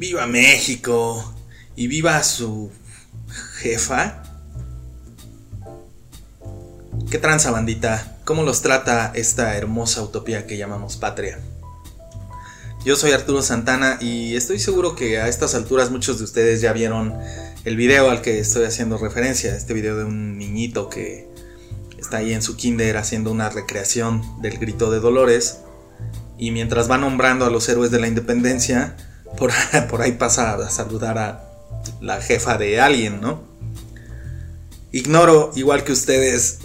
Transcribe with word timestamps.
Viva 0.00 0.26
México 0.26 1.34
y 1.76 1.86
viva 1.86 2.22
su 2.22 2.70
jefa. 3.58 4.22
¿Qué 7.10 7.18
tranza 7.18 7.50
bandita? 7.50 8.16
¿Cómo 8.24 8.42
los 8.42 8.62
trata 8.62 9.12
esta 9.14 9.58
hermosa 9.58 10.02
utopía 10.02 10.46
que 10.46 10.56
llamamos 10.56 10.96
patria? 10.96 11.38
Yo 12.82 12.96
soy 12.96 13.10
Arturo 13.12 13.42
Santana 13.42 13.98
y 14.00 14.36
estoy 14.36 14.58
seguro 14.58 14.96
que 14.96 15.20
a 15.20 15.28
estas 15.28 15.54
alturas 15.54 15.90
muchos 15.90 16.16
de 16.16 16.24
ustedes 16.24 16.62
ya 16.62 16.72
vieron 16.72 17.14
el 17.66 17.76
video 17.76 18.08
al 18.08 18.22
que 18.22 18.38
estoy 18.38 18.64
haciendo 18.64 18.96
referencia, 18.96 19.54
este 19.54 19.74
video 19.74 19.98
de 19.98 20.04
un 20.04 20.38
niñito 20.38 20.88
que 20.88 21.28
está 21.98 22.16
ahí 22.16 22.32
en 22.32 22.40
su 22.40 22.56
kinder 22.56 22.96
haciendo 22.96 23.30
una 23.30 23.50
recreación 23.50 24.40
del 24.40 24.56
grito 24.56 24.90
de 24.90 25.00
Dolores 25.00 25.58
y 26.38 26.52
mientras 26.52 26.90
va 26.90 26.96
nombrando 26.96 27.44
a 27.44 27.50
los 27.50 27.68
héroes 27.68 27.90
de 27.90 28.00
la 28.00 28.08
independencia, 28.08 28.96
por, 29.36 29.52
por 29.90 30.02
ahí 30.02 30.12
pasa 30.12 30.54
a 30.54 30.70
saludar 30.70 31.18
a 31.18 31.50
la 32.00 32.20
jefa 32.20 32.58
de 32.58 32.80
alguien, 32.80 33.20
¿no? 33.20 33.42
Ignoro, 34.92 35.52
igual 35.54 35.84
que 35.84 35.92
ustedes, 35.92 36.58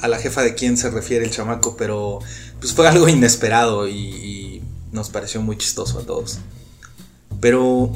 a 0.00 0.08
la 0.08 0.18
jefa 0.18 0.42
de 0.42 0.54
quién 0.54 0.76
se 0.76 0.90
refiere 0.90 1.24
el 1.24 1.30
chamaco, 1.30 1.76
pero 1.76 2.18
pues 2.60 2.74
fue 2.74 2.86
algo 2.86 3.08
inesperado 3.08 3.88
y, 3.88 3.94
y 3.94 4.62
nos 4.92 5.08
pareció 5.08 5.40
muy 5.40 5.56
chistoso 5.56 5.98
a 5.98 6.02
todos. 6.02 6.38
Pero, 7.40 7.90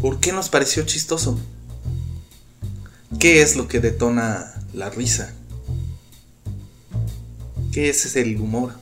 ¿por 0.00 0.20
qué 0.20 0.32
nos 0.32 0.48
pareció 0.48 0.84
chistoso? 0.84 1.38
¿Qué 3.18 3.42
es 3.42 3.56
lo 3.56 3.66
que 3.66 3.80
detona 3.80 4.54
la 4.72 4.90
risa? 4.90 5.32
¿Qué 7.72 7.88
es 7.88 8.16
el 8.16 8.40
humor? 8.40 8.72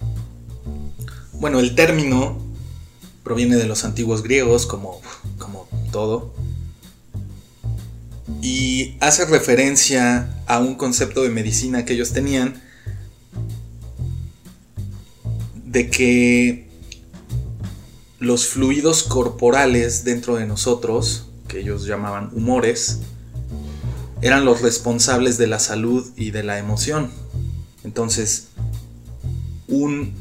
Bueno, 1.32 1.60
el 1.60 1.74
término 1.74 2.43
proviene 3.24 3.56
de 3.56 3.66
los 3.66 3.84
antiguos 3.84 4.22
griegos, 4.22 4.66
como, 4.66 5.00
como 5.38 5.66
todo, 5.90 6.32
y 8.42 8.96
hace 9.00 9.24
referencia 9.24 10.28
a 10.46 10.58
un 10.58 10.74
concepto 10.74 11.22
de 11.22 11.30
medicina 11.30 11.86
que 11.86 11.94
ellos 11.94 12.12
tenían, 12.12 12.62
de 15.64 15.88
que 15.88 16.68
los 18.18 18.46
fluidos 18.46 19.02
corporales 19.02 20.04
dentro 20.04 20.36
de 20.36 20.46
nosotros, 20.46 21.26
que 21.48 21.60
ellos 21.60 21.86
llamaban 21.86 22.30
humores, 22.34 23.00
eran 24.20 24.44
los 24.44 24.60
responsables 24.60 25.38
de 25.38 25.46
la 25.46 25.58
salud 25.58 26.06
y 26.16 26.30
de 26.30 26.42
la 26.42 26.58
emoción. 26.58 27.10
Entonces, 27.82 28.48
un 29.68 30.14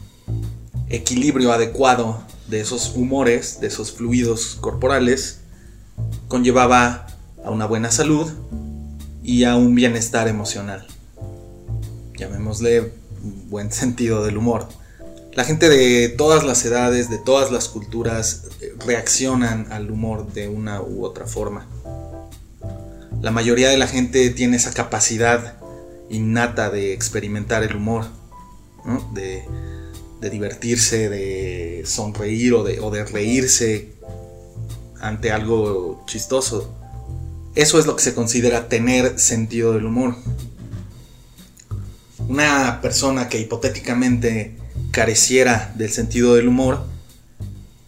equilibrio 0.90 1.52
adecuado 1.52 2.23
de 2.54 2.62
esos 2.62 2.94
humores, 2.96 3.59
de 3.62 3.68
esos 3.68 3.92
fluidos 3.92 4.58
corporales, 4.62 5.40
conllevaba 6.28 7.08
a 7.44 7.50
una 7.50 7.66
buena 7.66 7.90
salud 7.90 8.32
y 9.23 9.45
a 9.45 9.56
un 9.56 9.73
bienestar 9.73 10.28
emocional. 10.28 10.86
Llamémosle 12.16 12.94
buen 13.50 13.72
sentido 13.72 14.23
del 14.23 14.38
humor. 14.38 14.70
La 15.34 15.45
gente 15.45 15.68
de 15.68 16.10
todas 16.10 16.44
las 16.44 16.64
edades, 16.64 17.10
de 17.10 17.18
todas 17.18 17.52
las 17.52 17.70
culturas, 17.70 18.44
eh, 18.62 18.76
reaccionan 18.86 19.72
al 19.72 19.90
humor 19.90 20.32
de 20.32 20.48
una 20.48 20.80
u 20.80 21.06
otra 21.06 21.26
forma. 21.26 21.66
La 23.20 23.32
mayoría 23.32 23.70
de 23.70 23.78
la 23.78 23.88
gente 23.88 24.30
tiene 24.30 24.58
esa 24.58 24.73
capacidad 24.73 25.56
innata 26.12 26.70
de 26.70 26.94
experimentar 26.94 27.64
el 27.64 27.76
humor, 27.76 28.06
de, 29.16 29.44
de 30.24 30.30
divertirse, 30.30 31.10
de 31.10 31.84
sonreír 31.86 32.54
o 32.54 32.64
de, 32.64 33.06
reírse 33.06 33.90
ante 35.02 35.32
algo 35.32 36.04
chistoso. 36.08 36.74
Eso 37.56 37.78
es 37.78 37.86
lo 37.86 37.96
que 37.96 38.02
se 38.02 38.16
considera 38.16 38.70
tener 38.70 39.20
sentido 39.20 39.73
del 39.73 39.86
humor. 39.86 40.16
Una 42.30 42.80
persona 42.82 43.28
que 43.28 43.39
hipotéticamente 43.39 44.56
careciera 44.92 45.73
del 45.76 45.92
sentido 45.92 46.36
del 46.36 46.48
humor 46.48 46.86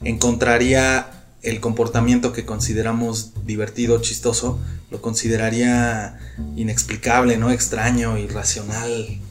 encontraría 0.03 1.23
el 1.41 1.61
comportamiento 1.61 2.33
que 2.33 2.45
consideramos 2.45 3.31
divertido, 3.45 4.01
chistoso, 4.01 4.59
lo 4.91 5.01
consideraría 5.01 6.19
inexplicable, 6.57 7.37
no 7.37 7.49
extraño, 7.49 8.17
irracional, 8.17 9.21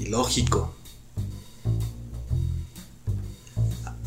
ilógico. 0.00 0.75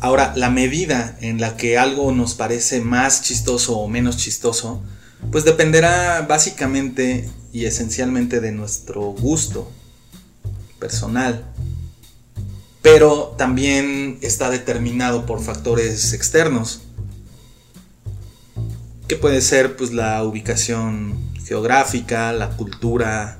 Ahora, 0.00 0.32
la 0.34 0.48
medida 0.48 1.16
en 1.20 1.40
la 1.40 1.56
que 1.58 1.76
algo 1.76 2.10
nos 2.12 2.34
parece 2.34 2.80
más 2.80 3.22
chistoso 3.22 3.76
o 3.76 3.86
menos 3.86 4.16
chistoso, 4.16 4.82
pues 5.30 5.44
dependerá 5.44 6.22
básicamente 6.22 7.28
y 7.52 7.66
esencialmente 7.66 8.40
de 8.40 8.52
nuestro 8.52 9.02
gusto 9.02 9.70
personal. 10.78 11.44
Pero 12.80 13.34
también 13.36 14.18
está 14.22 14.48
determinado 14.48 15.26
por 15.26 15.42
factores 15.42 16.14
externos. 16.14 16.80
Que 19.06 19.16
puede 19.16 19.42
ser 19.42 19.76
pues 19.76 19.92
la 19.92 20.24
ubicación 20.24 21.18
geográfica, 21.44 22.32
la 22.32 22.50
cultura, 22.56 23.38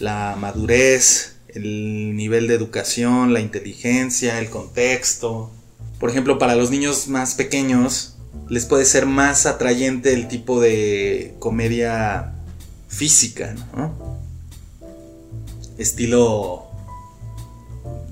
la 0.00 0.36
madurez, 0.40 1.36
el 1.54 2.16
nivel 2.16 2.48
de 2.48 2.54
educación, 2.54 3.32
la 3.32 3.40
inteligencia, 3.40 4.38
el 4.38 4.50
contexto. 4.50 5.50
Por 5.98 6.10
ejemplo, 6.10 6.38
para 6.38 6.56
los 6.56 6.70
niños 6.70 7.08
más 7.08 7.34
pequeños 7.34 8.16
les 8.48 8.66
puede 8.66 8.84
ser 8.84 9.06
más 9.06 9.46
atrayente 9.46 10.14
el 10.14 10.28
tipo 10.28 10.60
de 10.60 11.34
comedia 11.38 12.34
física, 12.88 13.54
¿no? 13.76 14.18
Estilo 15.78 16.68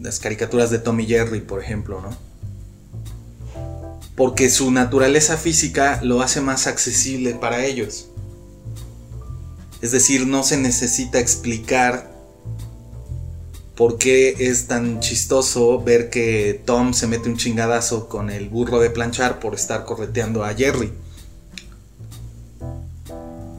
las 0.01 0.19
caricaturas 0.19 0.71
de 0.71 0.79
Tommy 0.79 1.07
Jerry, 1.07 1.41
por 1.41 1.63
ejemplo, 1.63 2.01
¿no? 2.01 2.17
Porque 4.17 4.51
su 4.51 4.71
naturaleza 4.71 5.37
física 5.37 6.01
lo 6.03 6.23
hace 6.23 6.41
más 6.41 6.67
accesible 6.67 7.35
para 7.35 7.65
ellos. 7.65 8.09
Es 9.81 9.93
decir, 9.93 10.27
no 10.27 10.43
se 10.43 10.57
necesita 10.59 11.19
explicar 11.19 12.20
por 13.81 13.97
qué 13.97 14.37
es 14.39 14.67
tan 14.67 15.01
chistoso 15.01 15.83
ver 15.83 16.11
que 16.11 16.61
Tom 16.67 16.93
se 16.93 17.07
mete 17.07 17.31
un 17.31 17.39
chingadazo 17.39 18.11
con 18.11 18.29
el 18.29 18.51
burro 18.51 18.79
de 18.79 18.91
planchar 18.91 19.41
por 19.41 19.55
estar 19.55 19.87
correteando 19.87 20.45
a 20.45 20.53
Jerry. 20.53 20.93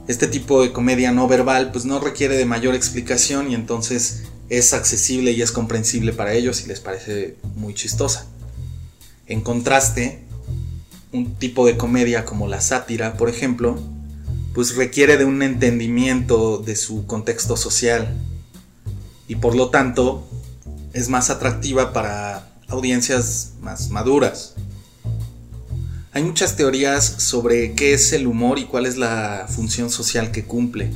Este 0.07 0.27
tipo 0.27 0.61
de 0.61 0.71
comedia 0.71 1.11
no 1.11 1.27
verbal 1.27 1.71
pues 1.71 1.85
no 1.85 1.99
requiere 1.99 2.37
de 2.37 2.45
mayor 2.45 2.75
explicación 2.75 3.49
y 3.49 3.55
entonces 3.55 4.25
es 4.49 4.73
accesible 4.73 5.31
y 5.31 5.41
es 5.41 5.51
comprensible 5.51 6.13
para 6.13 6.33
ellos 6.33 6.63
y 6.63 6.67
les 6.67 6.81
parece 6.81 7.38
muy 7.55 7.73
chistosa. 7.73 8.27
En 9.25 9.41
contraste, 9.41 10.19
un 11.11 11.33
tipo 11.33 11.65
de 11.65 11.77
comedia 11.77 12.25
como 12.25 12.47
la 12.47 12.61
sátira, 12.61 13.17
por 13.17 13.27
ejemplo, 13.27 13.79
pues 14.53 14.75
requiere 14.75 15.17
de 15.17 15.25
un 15.25 15.41
entendimiento 15.41 16.59
de 16.59 16.75
su 16.75 17.07
contexto 17.07 17.57
social 17.57 18.15
y 19.31 19.36
por 19.38 19.56
lo 19.56 19.69
tanto 19.69 20.28
es 20.92 21.08
más 21.08 21.30
atractiva 21.30 21.94
para 21.94 22.50
audiencias 22.68 23.53
más 23.62 23.90
maduras. 23.90 24.56
Hay 26.12 26.22
muchas 26.24 26.58
teorías 26.58 27.06
sobre 27.06 27.72
qué 27.72 27.94
es 27.94 28.12
el 28.12 28.28
humor 28.28 28.59
y 28.59 28.66
cuál 28.66 28.86
es 28.86 28.97
la 28.97 29.47
función 29.47 29.90
social 29.90 30.31
que 30.31 30.44
cumple. 30.44 30.92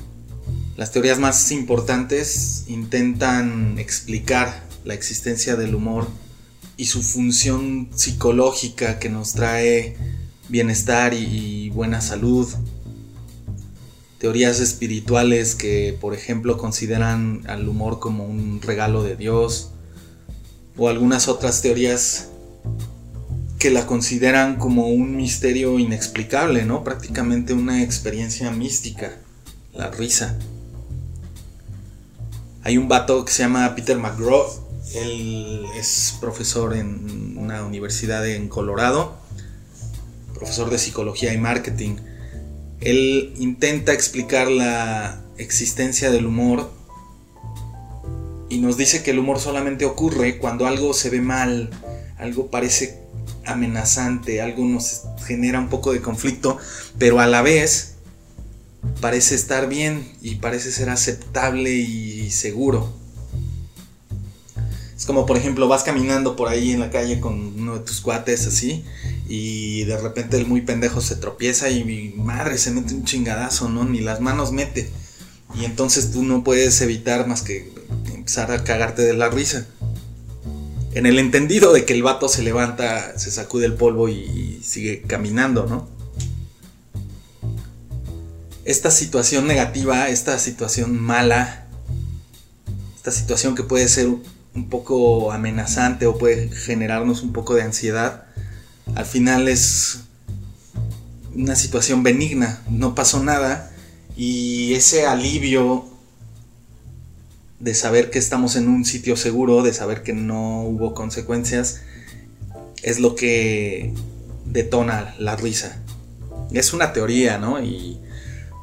Las 0.76 0.92
teorías 0.92 1.18
más 1.18 1.50
importantes 1.54 2.66
intentan 2.68 3.80
explicar 3.80 4.66
la 4.84 4.96
existencia 4.96 5.56
del 5.56 5.74
humor 5.74 6.06
y 6.76 6.88
su 6.88 7.04
función 7.04 7.88
psicológica 7.96 9.00
que 9.00 9.08
nos 9.08 9.32
trae 9.32 9.96
bienestar 10.50 11.14
y 11.14 11.70
buena 11.70 12.02
salud, 12.02 12.50
teorías 14.26 14.60
espirituales 14.60 15.54
que, 15.54 15.96
por 16.02 16.16
ejemplo, 16.16 16.58
consideran 16.58 17.44
al 17.46 17.70
humor 17.70 18.00
como 18.00 18.26
un 18.26 18.60
regalo 18.60 19.04
de 19.04 19.16
Dios, 19.16 19.70
o 20.76 20.90
algunas 20.90 21.28
otras 21.28 21.62
teorías 21.62 22.30
que 23.60 23.70
la 23.70 23.86
consideran 23.86 24.56
como 24.56 24.88
un 24.88 25.16
misterio 25.16 25.78
inexplicable, 25.78 26.66
¿no? 26.66 26.84
Prácticamente 26.84 27.54
una 27.54 27.84
experiencia 27.84 28.50
mística, 28.50 29.16
la 29.76 29.92
risa. 29.92 30.36
Hay 32.64 32.80
un 32.80 32.88
vato 32.88 33.26
que 33.26 33.32
se 33.32 33.44
llama 33.44 33.76
Peter 33.76 34.00
McGraw, 34.00 34.44
él 34.96 35.68
es 35.78 36.16
profesor 36.20 36.76
en 36.76 37.38
una 37.38 37.64
universidad 37.64 38.28
en 38.28 38.48
Colorado, 38.50 39.18
profesor 40.34 40.72
de 40.72 40.80
psicología 40.80 41.32
y 41.32 41.38
marketing 41.38 41.98
él 42.82 43.34
intenta 43.38 43.94
explicar 43.94 44.50
la 44.50 45.24
existencia 45.38 46.12
del 46.12 46.26
humor 46.26 46.72
y 48.50 48.60
nos 48.60 48.78
dice 48.78 49.04
que 49.04 49.12
el 49.12 49.20
humor 49.20 49.40
solamente 49.40 49.86
ocurre 49.86 50.38
cuando 50.38 50.68
algo 50.68 50.94
se 50.94 51.10
ve 51.10 51.22
mal, 51.22 51.70
algo 52.18 52.48
parece 52.52 53.02
amenazante, 53.46 54.42
algo 54.42 54.64
nos 54.66 55.04
genera 55.26 55.60
un 55.60 55.70
poco 55.70 55.94
de 55.94 56.02
conflicto, 56.02 56.58
pero 56.98 57.20
a 57.20 57.28
la 57.28 57.42
vez 57.42 57.96
parece 59.02 59.36
estar 59.36 59.68
bien 59.68 60.08
y 60.22 60.36
parece 60.36 60.72
ser 60.72 60.90
aceptable 60.90 61.72
y 61.72 62.30
seguro. 62.32 63.05
Es 64.98 65.06
como 65.06 65.26
por 65.26 65.38
ejemplo 65.38 65.68
vas 65.68 65.84
caminando 65.84 66.36
por 66.36 66.48
ahí 66.48 66.72
en 66.72 66.80
la 66.80 66.90
calle 66.90 67.20
con 67.20 67.60
uno 67.60 67.76
de 67.76 67.82
tus 67.82 68.00
cuates 68.00 68.48
así 68.48 68.86
y 69.28 69.84
de 69.84 69.98
repente 69.98 70.38
el 70.38 70.48
muy 70.48 70.62
pendejo 70.62 71.02
se 71.02 71.18
tropieza 71.18 71.70
y 71.70 71.84
mi 71.84 72.10
madre 72.16 72.58
se 72.58 72.72
mete 72.72 72.94
un 72.94 73.04
chingadazo, 73.04 73.68
¿no? 73.68 73.84
Ni 73.84 74.00
las 74.00 74.22
manos 74.22 74.54
mete. 74.54 74.90
Y 75.54 75.66
entonces 75.66 76.12
tú 76.12 76.24
no 76.24 76.44
puedes 76.44 76.80
evitar 76.82 77.28
más 77.28 77.42
que 77.42 77.74
empezar 78.14 78.52
a 78.52 78.64
cagarte 78.64 79.02
de 79.02 79.14
la 79.14 79.30
risa. 79.30 79.66
En 80.94 81.06
el 81.06 81.20
entendido 81.20 81.74
de 81.74 81.84
que 81.84 81.94
el 81.94 82.04
vato 82.04 82.30
se 82.30 82.42
levanta, 82.42 83.20
se 83.20 83.32
sacude 83.32 83.66
el 83.66 83.74
polvo 83.74 84.08
y 84.08 84.62
sigue 84.64 85.02
caminando, 85.02 85.66
¿no? 85.66 85.90
Esta 88.64 88.90
situación 88.92 89.46
negativa, 89.46 90.08
esta 90.08 90.40
situación 90.40 91.00
mala, 91.00 91.68
esta 92.96 93.12
situación 93.12 93.56
que 93.56 93.64
puede 93.64 93.90
ser 93.90 94.08
un 94.56 94.70
poco 94.70 95.32
amenazante 95.32 96.06
o 96.06 96.18
puede 96.18 96.50
generarnos 96.50 97.22
un 97.24 97.34
poco 97.34 97.54
de 97.56 97.64
ansiedad, 97.64 98.26
al 98.96 99.06
final 99.06 99.48
es 99.48 100.02
una 101.36 101.56
situación 101.56 102.04
benigna, 102.04 102.62
no 102.70 102.96
pasó 102.96 103.22
nada 103.22 103.72
y 104.16 104.74
ese 104.74 105.06
alivio 105.06 105.86
de 107.60 107.74
saber 107.74 108.10
que 108.10 108.20
estamos 108.20 108.56
en 108.56 108.68
un 108.68 108.86
sitio 108.86 109.18
seguro, 109.18 109.64
de 109.64 109.74
saber 109.74 110.04
que 110.04 110.14
no 110.14 110.62
hubo 110.62 110.94
consecuencias, 110.94 111.82
es 112.84 113.00
lo 113.00 113.16
que 113.16 113.94
detona 114.46 115.16
la 115.18 115.36
risa. 115.36 115.82
Es 116.52 116.74
una 116.74 116.94
teoría, 116.94 117.38
¿no? 117.38 117.62
Y 117.62 118.00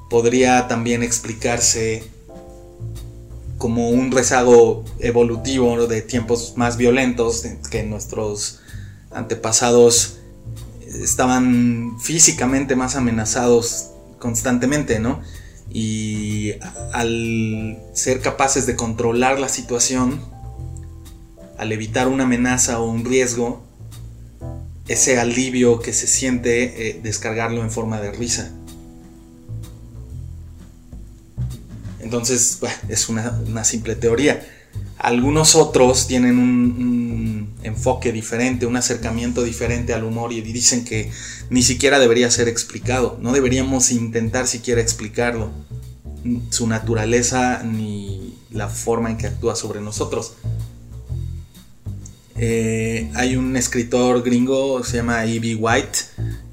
podría 0.08 0.68
también 0.68 1.02
explicarse 1.02 2.04
como 3.62 3.90
un 3.90 4.10
rezago 4.10 4.84
evolutivo 4.98 5.86
de 5.86 6.02
tiempos 6.02 6.54
más 6.56 6.76
violentos 6.76 7.44
que 7.70 7.84
nuestros 7.84 8.58
antepasados 9.12 10.18
estaban 10.84 11.96
físicamente 12.00 12.74
más 12.74 12.96
amenazados 12.96 13.90
constantemente, 14.18 14.98
¿no? 14.98 15.22
Y 15.72 16.54
al 16.92 17.78
ser 17.92 18.20
capaces 18.20 18.66
de 18.66 18.74
controlar 18.74 19.38
la 19.38 19.48
situación, 19.48 20.20
al 21.56 21.70
evitar 21.70 22.08
una 22.08 22.24
amenaza 22.24 22.80
o 22.80 22.90
un 22.90 23.04
riesgo, 23.04 23.62
ese 24.88 25.20
alivio 25.20 25.78
que 25.78 25.92
se 25.92 26.08
siente, 26.08 26.88
eh, 26.88 27.00
descargarlo 27.00 27.62
en 27.62 27.70
forma 27.70 28.00
de 28.00 28.10
risa. 28.10 28.50
Entonces, 32.12 32.58
es 32.90 33.08
una, 33.08 33.64
simple 33.64 33.96
teoría. 33.96 34.46
Algunos 34.98 35.54
otros 35.54 36.06
tienen 36.06 36.38
un, 36.38 37.54
enfoque 37.62 38.12
diferente, 38.12 38.66
un 38.66 38.76
acercamiento 38.76 39.42
diferente 39.42 39.94
al 39.94 40.04
humor 40.04 40.30
y 40.32 40.42
dicen 40.42 40.84
que 40.84 41.10
ni 41.48 41.62
siquiera 41.62 41.98
debería 41.98 42.30
ser 42.30 42.48
explicado, 42.48 43.18
no 43.22 43.32
deberíamos 43.32 43.92
intentar 43.92 44.46
siquiera 44.46 44.82
explicarlo, 44.82 45.52
su 46.50 46.66
naturaleza 46.66 47.62
ni 47.62 48.34
la 48.50 48.68
forma 48.68 49.10
en 49.10 49.16
que 49.16 49.28
actúa 49.28 49.56
sobre 49.56 49.80
nosotros. 49.80 50.34
Eh, 52.36 53.10
hay 53.14 53.36
un 53.36 53.56
escritor 53.56 54.22
gringo, 54.22 54.84
se 54.84 54.98
llama 54.98 55.24
E.B. 55.24 55.54
White, 55.54 55.98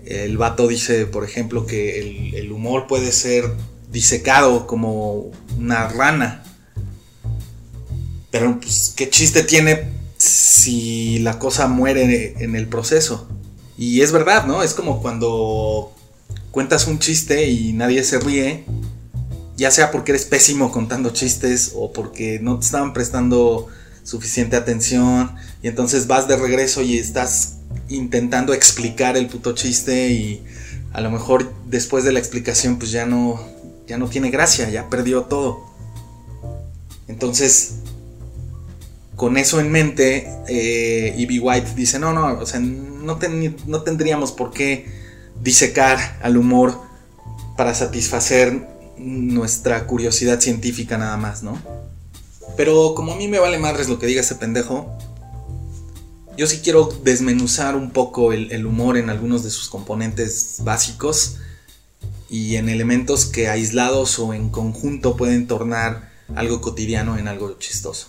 el 0.05 0.37
vato 0.37 0.67
dice, 0.67 1.05
por 1.05 1.25
ejemplo, 1.25 1.65
que 1.65 2.31
el 2.37 2.51
humor 2.51 2.87
puede 2.87 3.11
ser 3.11 3.51
disecado 3.91 4.67
como 4.67 5.31
una 5.59 5.87
rana. 5.87 6.43
Pero 8.31 8.59
pues, 8.59 8.93
¿qué 8.95 9.09
chiste 9.09 9.43
tiene 9.43 9.91
si 10.17 11.19
la 11.19 11.39
cosa 11.39 11.67
muere 11.67 12.35
en 12.39 12.55
el 12.55 12.67
proceso? 12.67 13.27
Y 13.77 14.01
es 14.01 14.11
verdad, 14.11 14.45
¿no? 14.45 14.63
Es 14.63 14.73
como 14.73 15.01
cuando 15.01 15.93
cuentas 16.51 16.87
un 16.87 16.99
chiste 16.99 17.47
y 17.47 17.73
nadie 17.73 18.03
se 18.03 18.19
ríe, 18.19 18.65
ya 19.55 19.71
sea 19.71 19.91
porque 19.91 20.11
eres 20.11 20.25
pésimo 20.25 20.71
contando 20.71 21.11
chistes 21.11 21.73
o 21.75 21.93
porque 21.93 22.39
no 22.41 22.59
te 22.59 22.65
estaban 22.65 22.93
prestando 22.93 23.67
suficiente 24.03 24.55
atención 24.55 25.35
y 25.61 25.67
entonces 25.67 26.07
vas 26.07 26.27
de 26.27 26.35
regreso 26.35 26.81
y 26.81 26.97
estás 26.97 27.57
intentando 27.89 28.53
explicar 28.53 29.17
el 29.17 29.27
puto 29.27 29.53
chiste 29.53 30.09
y 30.09 30.43
a 30.93 31.01
lo 31.01 31.11
mejor 31.11 31.51
después 31.67 32.03
de 32.03 32.11
la 32.11 32.19
explicación 32.19 32.79
pues 32.79 32.91
ya 32.91 33.05
no 33.05 33.39
ya 33.89 33.97
no 33.97 34.07
tiene 34.07 34.29
gracia, 34.29 34.69
ya 34.69 34.87
perdió 34.87 35.23
todo. 35.23 35.65
Entonces, 37.07 37.77
con 39.15 39.35
eso 39.35 39.59
en 39.59 39.71
mente, 39.71 40.31
eh, 40.47 41.15
E.B. 41.17 41.39
White 41.39 41.73
dice, 41.75 41.97
no, 41.97 42.13
no, 42.13 42.39
o 42.39 42.45
sea, 42.45 42.59
no, 42.59 43.17
no 43.65 43.81
tendríamos 43.81 44.31
por 44.31 44.51
qué 44.51 44.85
disecar 45.41 46.19
al 46.21 46.37
humor 46.37 46.79
para 47.57 47.73
satisfacer 47.73 48.67
nuestra 48.97 49.87
curiosidad 49.87 50.39
científica 50.39 50.99
nada 50.99 51.17
más, 51.17 51.41
¿no? 51.41 51.59
Pero 52.55 52.93
como 52.93 53.13
a 53.13 53.15
mí 53.15 53.27
me 53.27 53.39
vale 53.39 53.57
madres 53.57 53.89
lo 53.89 53.97
que 53.97 54.05
diga 54.05 54.21
ese 54.21 54.35
pendejo, 54.35 54.95
yo 56.37 56.45
sí 56.45 56.59
quiero 56.63 56.89
desmenuzar 57.03 57.75
un 57.75 57.89
poco 57.89 58.33
el 58.33 58.65
humor 58.67 58.97
en 58.97 59.09
algunos 59.09 59.43
de 59.43 59.49
sus 59.49 59.67
componentes 59.67 60.57
básicos 60.59 61.37
y 62.29 62.55
en 62.55 62.69
elementos 62.69 63.25
que 63.25 63.49
aislados 63.49 64.19
o 64.19 64.33
en 64.33 64.49
conjunto 64.49 65.17
pueden 65.17 65.47
tornar 65.47 66.11
algo 66.35 66.61
cotidiano 66.61 67.17
en 67.17 67.27
algo 67.27 67.57
chistoso. 67.57 68.07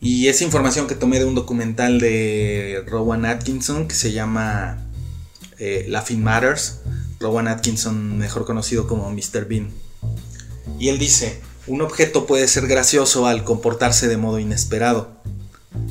Y 0.00 0.28
esa 0.28 0.44
información 0.44 0.86
que 0.86 0.94
tomé 0.94 1.18
de 1.18 1.24
un 1.24 1.34
documental 1.34 1.98
de 1.98 2.84
Rowan 2.86 3.24
Atkinson 3.24 3.88
que 3.88 3.94
se 3.94 4.12
llama 4.12 4.78
eh, 5.58 5.86
Laughing 5.88 6.22
Matters. 6.22 6.80
Rowan 7.20 7.48
Atkinson, 7.48 8.16
mejor 8.16 8.44
conocido 8.44 8.86
como 8.86 9.10
Mr. 9.10 9.46
Bean. 9.48 9.70
Y 10.78 10.88
él 10.88 10.98
dice, 10.98 11.40
un 11.66 11.80
objeto 11.80 12.26
puede 12.26 12.46
ser 12.46 12.68
gracioso 12.68 13.26
al 13.26 13.42
comportarse 13.42 14.06
de 14.06 14.16
modo 14.16 14.38
inesperado, 14.38 15.10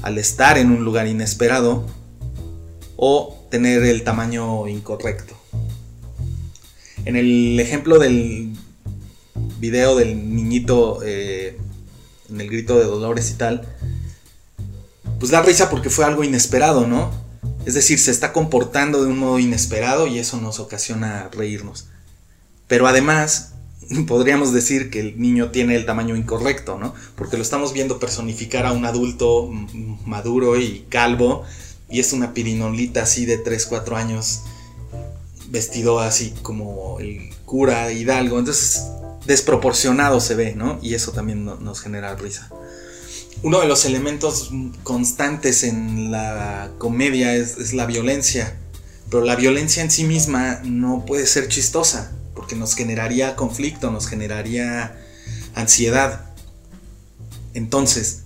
al 0.03 0.17
estar 0.17 0.57
en 0.57 0.71
un 0.71 0.85
lugar 0.85 1.07
inesperado 1.07 1.85
o 2.95 3.45
tener 3.51 3.83
el 3.83 4.03
tamaño 4.03 4.67
incorrecto. 4.69 5.35
En 7.07 7.15
el 7.15 7.57
ejemplo 7.61 7.99
del 7.99 8.51
video 9.61 9.95
del 9.95 10.35
niñito 10.35 10.99
eh, 11.05 11.57
en 12.29 12.41
el 12.41 12.49
grito 12.49 12.77
de 12.77 12.83
dolores 12.83 13.31
y 13.31 13.35
tal, 13.35 13.65
pues 15.17 15.31
da 15.31 15.41
risa 15.41 15.69
porque 15.69 15.89
fue 15.89 16.03
algo 16.03 16.25
inesperado, 16.25 16.85
¿no? 16.85 17.09
Es 17.65 17.75
decir, 17.75 17.97
se 17.97 18.11
está 18.11 18.33
comportando 18.33 19.05
de 19.05 19.09
un 19.09 19.19
modo 19.19 19.39
inesperado 19.39 20.05
y 20.05 20.19
eso 20.19 20.35
nos 20.41 20.59
ocasiona 20.59 21.29
reírnos. 21.31 21.87
Pero 22.67 22.87
además, 22.87 23.53
podríamos 24.05 24.51
decir 24.51 24.89
que 24.89 24.99
el 24.99 25.17
niño 25.17 25.49
tiene 25.51 25.77
el 25.77 25.85
tamaño 25.85 26.17
incorrecto, 26.17 26.77
¿no? 26.77 26.93
Porque 27.15 27.37
lo 27.37 27.43
estamos 27.43 27.71
viendo 27.71 27.99
personificar 27.99 28.65
a 28.65 28.73
un 28.73 28.83
adulto 28.83 29.49
maduro 30.05 30.59
y 30.59 30.85
calvo 30.89 31.45
y 31.89 32.01
es 32.01 32.11
una 32.11 32.33
pirinolita 32.33 33.03
así 33.03 33.25
de 33.25 33.37
3, 33.37 33.65
4 33.65 33.95
años 33.95 34.41
vestido 35.47 35.99
así 35.99 36.33
como 36.41 36.99
el 36.99 37.29
cura 37.45 37.91
Hidalgo, 37.91 38.39
entonces 38.39 38.83
desproporcionado 39.25 40.19
se 40.19 40.35
ve, 40.35 40.55
¿no? 40.55 40.79
Y 40.81 40.93
eso 40.93 41.11
también 41.11 41.45
nos 41.45 41.81
genera 41.81 42.15
risa. 42.15 42.49
Uno 43.43 43.59
de 43.59 43.67
los 43.67 43.85
elementos 43.85 44.49
constantes 44.83 45.63
en 45.63 46.11
la 46.11 46.71
comedia 46.79 47.35
es, 47.35 47.73
la 47.73 47.85
violencia, 47.85 48.57
pero 49.11 49.23
la 49.23 49.35
violencia 49.35 49.83
en 49.83 49.91
sí 49.91 50.05
misma 50.05 50.61
no 50.63 51.05
puede 51.05 51.27
ser 51.27 51.47
chistosa, 51.47 52.11
porque 52.33 52.55
nos 52.55 52.73
generaría 52.73 53.35
conflicto, 53.35 53.91
nos 53.91 54.07
generaría 54.07 54.97
ansiedad. 55.53 56.25
Entonces, 57.53 58.23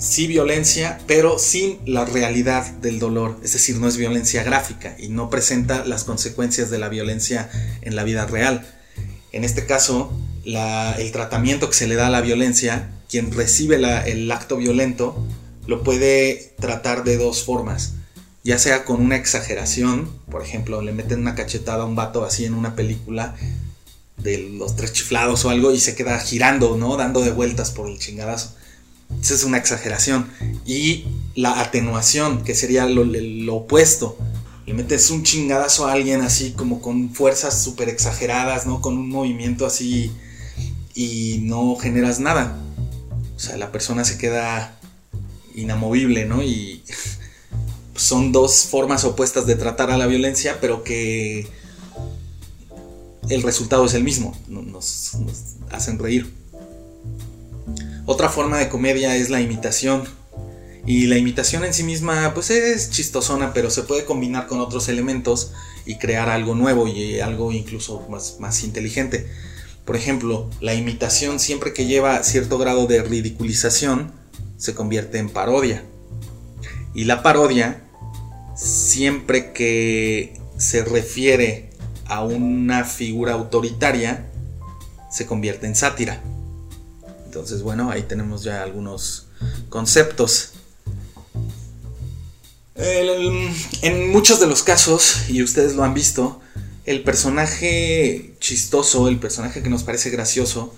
sí 0.00 0.26
violencia, 0.26 0.98
pero 1.06 1.38
sin 1.38 1.78
la 1.84 2.04
realidad 2.04 2.66
del 2.66 2.98
dolor. 2.98 3.38
Es 3.44 3.52
decir, 3.52 3.76
no 3.76 3.86
es 3.86 3.96
violencia 3.96 4.42
gráfica 4.42 4.96
y 4.98 5.08
no 5.08 5.30
presenta 5.30 5.84
las 5.84 6.04
consecuencias 6.04 6.70
de 6.70 6.78
la 6.78 6.88
violencia 6.88 7.50
en 7.82 7.94
la 7.94 8.02
vida 8.02 8.26
real. 8.26 8.66
En 9.30 9.44
este 9.44 9.66
caso, 9.66 10.10
el 10.44 11.12
tratamiento 11.12 11.68
que 11.68 11.76
se 11.76 11.86
le 11.86 11.94
da 11.94 12.06
a 12.06 12.10
la 12.10 12.22
violencia, 12.22 12.90
quien 13.08 13.30
recibe 13.30 13.76
el 13.76 14.32
acto 14.32 14.56
violento, 14.56 15.22
lo 15.66 15.82
puede 15.82 16.54
tratar 16.58 17.04
de 17.04 17.18
dos 17.18 17.44
formas. 17.44 17.92
Ya 18.42 18.58
sea 18.58 18.84
con 18.86 19.02
una 19.02 19.16
exageración, 19.16 20.10
por 20.30 20.42
ejemplo, 20.42 20.80
le 20.80 20.92
meten 20.92 21.20
una 21.20 21.34
cachetada 21.34 21.82
a 21.82 21.86
un 21.86 21.94
vato 21.94 22.24
así 22.24 22.46
en 22.46 22.54
una 22.54 22.74
película 22.74 23.36
de 24.16 24.38
los 24.38 24.76
tres 24.76 24.94
chiflados 24.94 25.44
o 25.44 25.50
algo 25.50 25.72
y 25.72 25.80
se 25.80 25.94
queda 25.94 26.18
girando, 26.18 26.78
¿no? 26.78 26.96
Dando 26.96 27.20
de 27.20 27.32
vueltas 27.32 27.70
por 27.70 27.88
el 27.88 27.98
chingadazo 27.98 28.54
esa 29.20 29.34
es 29.34 29.44
una 29.44 29.58
exageración. 29.58 30.30
Y 30.66 31.06
la 31.34 31.60
atenuación, 31.60 32.44
que 32.44 32.54
sería 32.54 32.86
lo, 32.86 33.54
opuesto. 33.54 34.16
Le 34.66 34.74
metes 34.74 35.10
un 35.10 35.22
chingadazo 35.22 35.86
a 35.86 35.92
alguien 35.92 36.20
así 36.20 36.52
como 36.52 36.80
con 36.80 37.12
fuerzas 37.12 37.62
súper 37.62 37.88
exageradas, 37.88 38.66
¿no? 38.66 38.80
Con 38.80 38.96
un 38.96 39.08
movimiento 39.08 39.66
así 39.66 40.12
y 40.94 41.38
no 41.42 41.76
generas 41.76 42.20
nada. 42.20 42.56
O 43.36 43.38
sea, 43.38 43.56
la 43.56 43.72
persona 43.72 44.04
se 44.04 44.18
queda 44.18 44.78
inamovible, 45.54 46.26
¿no? 46.26 46.42
Y 46.42 46.82
son 47.96 48.32
dos 48.32 48.64
formas 48.64 49.04
opuestas 49.04 49.46
de 49.46 49.56
tratar 49.56 49.90
a 49.90 49.98
la 49.98 50.06
violencia, 50.06 50.58
pero 50.60 50.84
que 50.84 51.48
el 53.28 53.42
resultado 53.42 53.84
es 53.84 53.94
el 53.94 54.04
mismo, 54.04 54.36
nos, 54.48 55.12
hacen 55.70 55.98
reír. 55.98 56.39
Otra 58.06 58.28
forma 58.28 58.58
de 58.58 58.68
comedia 58.68 59.16
es 59.16 59.30
la 59.30 59.40
imitación. 59.40 60.04
Y 60.86 61.06
la 61.06 61.18
imitación 61.18 61.64
en 61.64 61.74
sí 61.74 61.82
misma 61.82 62.32
pues 62.34 62.50
es 62.50 62.90
chistosona, 62.90 63.52
pero 63.52 63.70
se 63.70 63.82
puede 63.82 64.04
combinar 64.04 64.46
con 64.46 64.60
otros 64.60 64.88
elementos 64.88 65.52
y 65.84 65.96
crear 65.96 66.28
algo 66.28 66.54
nuevo 66.54 66.88
y 66.88 67.20
algo 67.20 67.52
incluso 67.52 68.06
más, 68.08 68.36
más 68.40 68.64
inteligente. 68.64 69.28
Por 69.84 69.96
ejemplo, 69.96 70.48
la 70.60 70.74
imitación 70.74 71.38
siempre 71.38 71.72
que 71.72 71.86
lleva 71.86 72.22
cierto 72.22 72.58
grado 72.58 72.86
de 72.86 73.02
ridiculización 73.02 74.12
se 74.56 74.74
convierte 74.74 75.18
en 75.18 75.28
parodia. 75.28 75.84
Y 76.94 77.04
la 77.04 77.22
parodia 77.22 77.82
siempre 78.54 79.52
que 79.52 80.38
se 80.58 80.84
refiere 80.84 81.70
a 82.06 82.22
una 82.22 82.84
figura 82.84 83.32
autoritaria, 83.34 84.26
se 85.10 85.26
convierte 85.26 85.66
en 85.66 85.74
sátira. 85.74 86.22
Entonces, 87.30 87.62
bueno, 87.62 87.92
ahí 87.92 88.02
tenemos 88.02 88.42
ya 88.42 88.60
algunos 88.60 89.26
conceptos. 89.68 90.50
en 92.74 94.10
muchos 94.10 94.40
de 94.40 94.48
los 94.48 94.64
casos, 94.64 95.28
y 95.28 95.40
ustedes 95.40 95.76
lo 95.76 95.84
han 95.84 95.94
visto, 95.94 96.40
el 96.86 97.04
personaje 97.04 98.34
chistoso, 98.40 99.06
el 99.06 99.20
personaje 99.20 99.62
que 99.62 99.68
nos 99.68 99.84
parece 99.84 100.10
gracioso, 100.10 100.74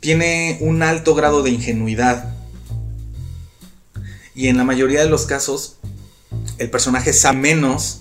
tiene 0.00 0.58
un 0.60 0.82
alto 0.82 1.14
grado 1.14 1.44
de 1.44 1.50
ingenuidad. 1.50 2.34
Y 4.34 4.48
en 4.48 4.56
la 4.56 4.64
mayoría 4.64 4.98
de 4.98 5.08
los 5.08 5.26
casos, 5.26 5.76
el 6.58 6.70
personaje 6.70 7.12
sabe 7.12 7.38
menos 7.38 8.00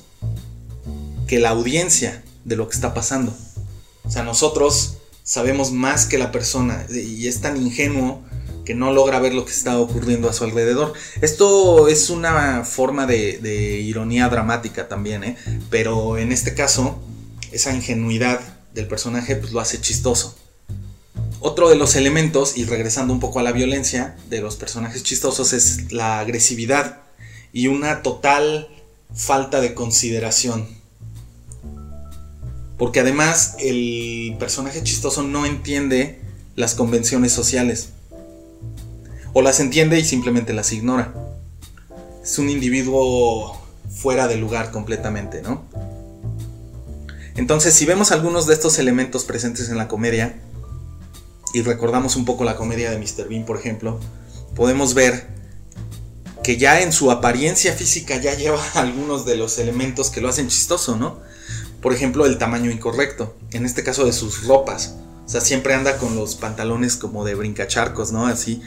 que 1.28 1.38
la 1.38 1.50
audiencia 1.50 2.24
de 2.44 2.56
lo 2.56 2.68
que 2.70 2.74
está 2.74 2.96
pasando. 2.96 3.38
O 4.04 4.10
sea, 4.10 4.24
nosotros 4.24 4.96
sabemos 5.24 5.72
más 5.72 6.06
que 6.06 6.18
la 6.18 6.32
persona 6.32 6.86
y 6.90 7.28
es 7.28 7.42
tan 7.42 7.58
ingenuo 7.58 8.22
que 8.66 8.76
no 8.76 8.94
logra 8.94 9.20
ver 9.20 9.34
lo 9.34 9.46
que 9.46 9.52
está 9.52 9.78
ocurriendo 9.78 10.30
a 10.30 10.34
su 10.34 10.44
alrededor. 10.44 10.94
Esto 11.22 11.88
es 11.88 12.10
una 12.10 12.64
forma 12.64 13.06
de, 13.06 13.80
ironía 13.82 14.30
dramática 14.30 14.88
también, 14.88 15.24
¿eh? 15.24 15.38
pero 15.70 16.18
en 16.18 16.32
este 16.32 16.54
caso, 16.54 17.02
esa 17.52 17.74
ingenuidad 17.74 18.40
del 18.74 18.88
personaje 18.88 19.36
pues, 19.36 19.52
lo 19.52 19.60
hace 19.60 19.82
chistoso. 19.82 20.36
Otro 21.40 21.70
de 21.70 21.76
los 21.76 21.96
elementos, 21.96 22.56
y 22.56 22.64
regresando 22.64 23.14
un 23.14 23.20
poco 23.20 23.40
a 23.40 23.44
la 23.44 23.52
violencia 23.52 24.16
de 24.30 24.40
los 24.40 24.56
personajes 24.56 25.04
chistosos, 25.04 25.52
es 25.52 25.92
la 25.92 26.20
agresividad 26.20 27.02
y 27.52 27.68
una 27.68 28.02
total 28.02 28.70
falta 29.14 29.60
de 29.60 29.74
consideración. 29.74 30.68
Porque 32.78 33.00
además 33.00 33.56
el 33.60 34.36
personaje 34.40 34.84
chistoso 34.84 35.24
no 35.24 35.46
entiende 35.46 36.22
las 36.56 36.76
convenciones 36.76 37.32
sociales. 37.32 37.90
O 39.34 39.42
las 39.42 39.60
entiende 39.60 40.00
y 40.00 40.04
simplemente 40.04 40.54
las 40.54 40.72
ignora. 40.72 41.14
Es 42.24 42.38
un 42.38 42.50
individuo 42.50 43.60
fuera 43.90 44.28
de 44.28 44.38
lugar 44.38 44.72
completamente, 44.72 45.42
¿no? 45.42 45.64
Entonces, 47.36 47.74
si 47.74 47.86
vemos 47.86 48.12
algunos 48.12 48.46
de 48.46 48.54
estos 48.54 48.78
elementos 48.78 49.24
presentes 49.24 49.70
en 49.70 49.78
la 49.78 49.88
comedia, 49.88 50.40
y 51.54 51.62
recordamos 51.62 52.16
un 52.16 52.26
poco 52.26 52.44
la 52.44 52.56
comedia 52.56 52.92
de 52.92 52.98
Mr. 52.98 53.30
Bean, 53.30 53.46
por 53.46 53.58
ejemplo, 53.58 54.00
podemos 54.56 54.94
ver 54.94 55.28
que 56.44 56.58
ya 56.58 56.82
en 56.82 56.92
su 56.92 57.10
apariencia 57.12 57.74
física 57.74 58.18
ya 58.18 58.36
lleva 58.36 58.62
algunos 58.76 59.26
de 59.26 59.38
los 59.38 59.58
elementos 59.60 60.10
que 60.10 60.22
lo 60.22 60.30
hacen 60.30 60.48
chistoso, 60.48 60.98
¿no? 60.98 61.22
Por 61.84 61.94
ejemplo, 61.94 62.26
el 62.26 62.38
tamaño 62.38 62.72
incorrecto, 62.72 63.36
en 63.52 63.66
este 63.66 63.84
caso 63.84 64.06
de 64.06 64.14
sus 64.14 64.48
ropas. 64.48 64.96
O 65.26 65.30
sea, 65.30 65.42
siempre 65.42 65.74
anda 65.74 65.98
con 65.98 66.16
los 66.16 66.36
pantalones 66.36 66.96
como 66.96 67.26
de 67.26 67.36
brincacharcos, 67.36 68.14
¿no? 68.14 68.26
Así. 68.26 68.62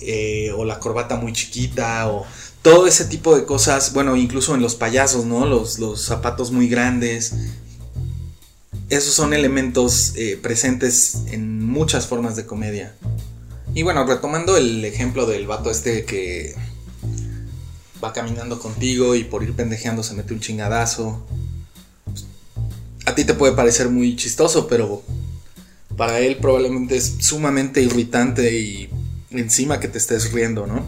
Eh, 0.00 0.50
o 0.56 0.64
la 0.64 0.80
corbata 0.80 1.14
muy 1.14 1.32
chiquita, 1.32 2.10
o 2.10 2.26
todo 2.60 2.88
ese 2.88 3.04
tipo 3.04 3.36
de 3.36 3.44
cosas. 3.44 3.92
Bueno, 3.92 4.16
incluso 4.16 4.56
en 4.56 4.60
los 4.60 4.74
payasos, 4.74 5.24
¿no? 5.24 5.46
Los, 5.46 5.78
los 5.78 6.02
zapatos 6.02 6.50
muy 6.50 6.66
grandes. 6.66 7.32
Esos 8.88 9.14
son 9.14 9.34
elementos 9.34 10.12
eh, 10.16 10.36
presentes 10.42 11.22
en 11.30 11.64
muchas 11.64 12.08
formas 12.08 12.34
de 12.34 12.44
comedia. 12.44 12.96
Y 13.72 13.84
bueno, 13.84 14.04
retomando 14.04 14.56
el 14.56 14.84
ejemplo 14.84 15.26
del 15.26 15.46
vato 15.46 15.70
este 15.70 16.04
que 16.04 16.56
va 18.02 18.12
caminando 18.12 18.58
contigo 18.58 19.14
y 19.14 19.22
por 19.22 19.44
ir 19.44 19.54
pendejeando 19.54 20.02
se 20.02 20.14
mete 20.14 20.34
un 20.34 20.40
chingadazo 20.40 21.24
a 23.12 23.14
ti 23.14 23.24
te 23.24 23.34
puede 23.34 23.52
parecer 23.52 23.90
muy 23.90 24.16
chistoso, 24.16 24.66
pero 24.66 25.02
para 25.96 26.20
él 26.20 26.38
probablemente 26.38 26.96
es 26.96 27.16
sumamente 27.20 27.82
irritante 27.82 28.58
y 28.58 28.88
encima 29.30 29.80
que 29.80 29.88
te 29.88 29.98
estés 29.98 30.32
riendo, 30.32 30.66
¿no? 30.66 30.84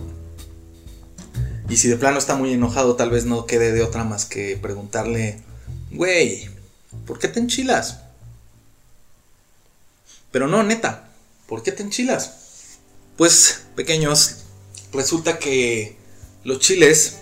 Y 1.69 1.77
si 1.77 1.89
de 1.89 1.97
plano 1.97 2.19
está 2.19 2.35
muy 2.37 2.53
enojado, 2.53 2.97
tal 2.97 3.11
vez 3.11 3.27
no 3.27 3.45
quede 3.45 3.73
de 3.73 3.83
otra 3.83 4.05
más 4.05 4.25
que 4.25 4.57
preguntarle, 4.57 5.41
güey, 5.93 6.49
¿por 7.07 7.19
qué 7.19 7.29
te 7.29 7.41
enchilas? 7.41 8.01
Pero 10.31 10.49
no, 10.49 10.63
neta, 10.63 11.11
¿por 11.47 11.63
qué 11.63 11.73
te 11.73 11.83
enchilas? 11.83 12.79
Pues, 13.19 13.65
pequeños, 13.77 14.45
resulta 14.93 15.39
que 15.39 15.97
los 16.43 16.59
chiles 16.59 17.19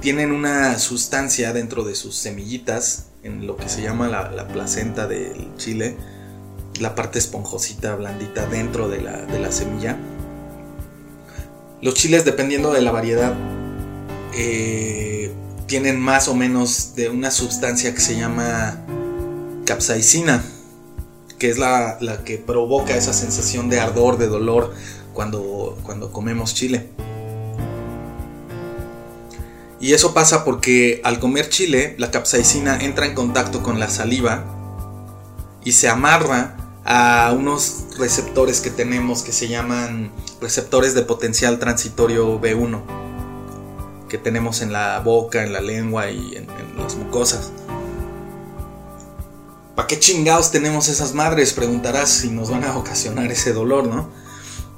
tienen 0.00 0.32
una 0.32 0.78
sustancia 0.78 1.52
dentro 1.52 1.84
de 1.84 1.94
sus 1.94 2.16
semillitas 2.16 3.09
en 3.22 3.46
lo 3.46 3.56
que 3.56 3.68
se 3.68 3.82
llama 3.82 4.08
la, 4.08 4.48
placenta 4.48 5.06
del 5.06 5.56
chile, 5.56 5.96
la 6.80 6.94
parte 6.94 7.18
esponjosita, 7.18 7.94
blandita 7.96 8.46
dentro 8.46 8.88
de 8.88 9.00
la, 9.00 9.52
semilla. 9.52 9.96
Los 11.82 11.94
chiles, 11.94 12.24
dependiendo 12.24 12.72
de 12.72 12.82
la 12.82 12.90
variedad, 12.90 13.34
eh, 14.34 15.32
tienen 15.66 16.00
más 16.00 16.28
o 16.28 16.34
menos 16.34 16.94
de 16.94 17.08
una 17.08 17.30
sustancia 17.30 17.94
que 17.94 18.00
se 18.00 18.16
llama 18.16 18.78
capsaicina, 19.66 20.42
que 21.38 21.48
es 21.48 21.58
la, 21.58 21.98
que 22.24 22.38
provoca 22.38 22.96
esa 22.96 23.12
sensación 23.12 23.68
de 23.68 23.80
ardor, 23.80 24.18
de 24.18 24.26
dolor 24.26 24.72
cuando, 25.14 25.78
cuando 25.84 26.12
comemos 26.12 26.54
chile. 26.54 26.90
Y 29.80 29.94
eso 29.94 30.12
pasa 30.12 30.44
porque 30.44 31.00
al 31.04 31.18
comer 31.18 31.48
chile, 31.48 31.94
la 31.98 32.10
capsaicina 32.10 32.76
entra 32.76 33.06
en 33.06 33.14
contacto 33.14 33.62
con 33.62 33.80
la 33.80 33.88
saliva 33.88 34.44
y 35.64 35.72
se 35.72 35.88
amarra 35.88 36.56
a 36.84 37.32
unos 37.34 37.84
receptores 37.98 38.60
que 38.60 38.70
tenemos 38.70 39.22
que 39.22 39.32
se 39.32 39.48
llaman 39.48 40.12
receptores 40.40 40.94
de 40.94 41.02
potencial 41.02 41.58
transitorio 41.58 42.38
B1, 42.40 42.82
que 44.08 44.18
tenemos 44.18 44.60
en 44.60 44.72
la 44.72 45.00
boca, 45.00 45.44
en 45.44 45.52
la 45.54 45.62
lengua 45.62 46.10
y 46.10 46.36
en, 46.36 46.46
las 46.76 46.96
mucosas. 46.96 47.50
¿Para 49.74 49.86
qué 49.86 49.98
chingados 49.98 50.50
tenemos 50.50 50.88
esas 50.88 51.14
madres? 51.14 51.54
Preguntarás 51.54 52.10
si 52.10 52.28
nos 52.28 52.50
van 52.50 52.64
a 52.64 52.76
ocasionar 52.76 53.32
ese 53.32 53.54
dolor, 53.54 53.86
¿no? 53.86 54.10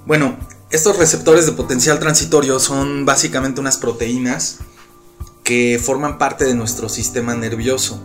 Bueno, 0.06 0.36
estos 0.70 0.96
receptores 0.96 1.46
de 1.46 1.52
potencial 1.52 1.98
transitorio 1.98 2.60
son 2.60 3.04
básicamente 3.04 3.60
unas 3.60 3.78
proteínas 3.78 4.58
que 5.42 5.80
forman 5.82 6.18
parte 6.18 6.44
de 6.44 6.54
nuestro 6.54 6.88
sistema 6.88 7.34
nervioso 7.34 8.00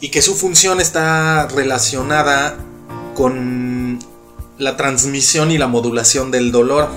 y 0.00 0.10
que 0.10 0.22
su 0.22 0.34
función 0.34 0.80
está 0.80 1.46
relacionada 1.48 2.56
con 3.14 3.98
la 4.58 4.76
transmisión 4.76 5.50
y 5.50 5.58
la 5.58 5.66
modulación 5.66 6.30
del 6.30 6.52
dolor. 6.52 6.88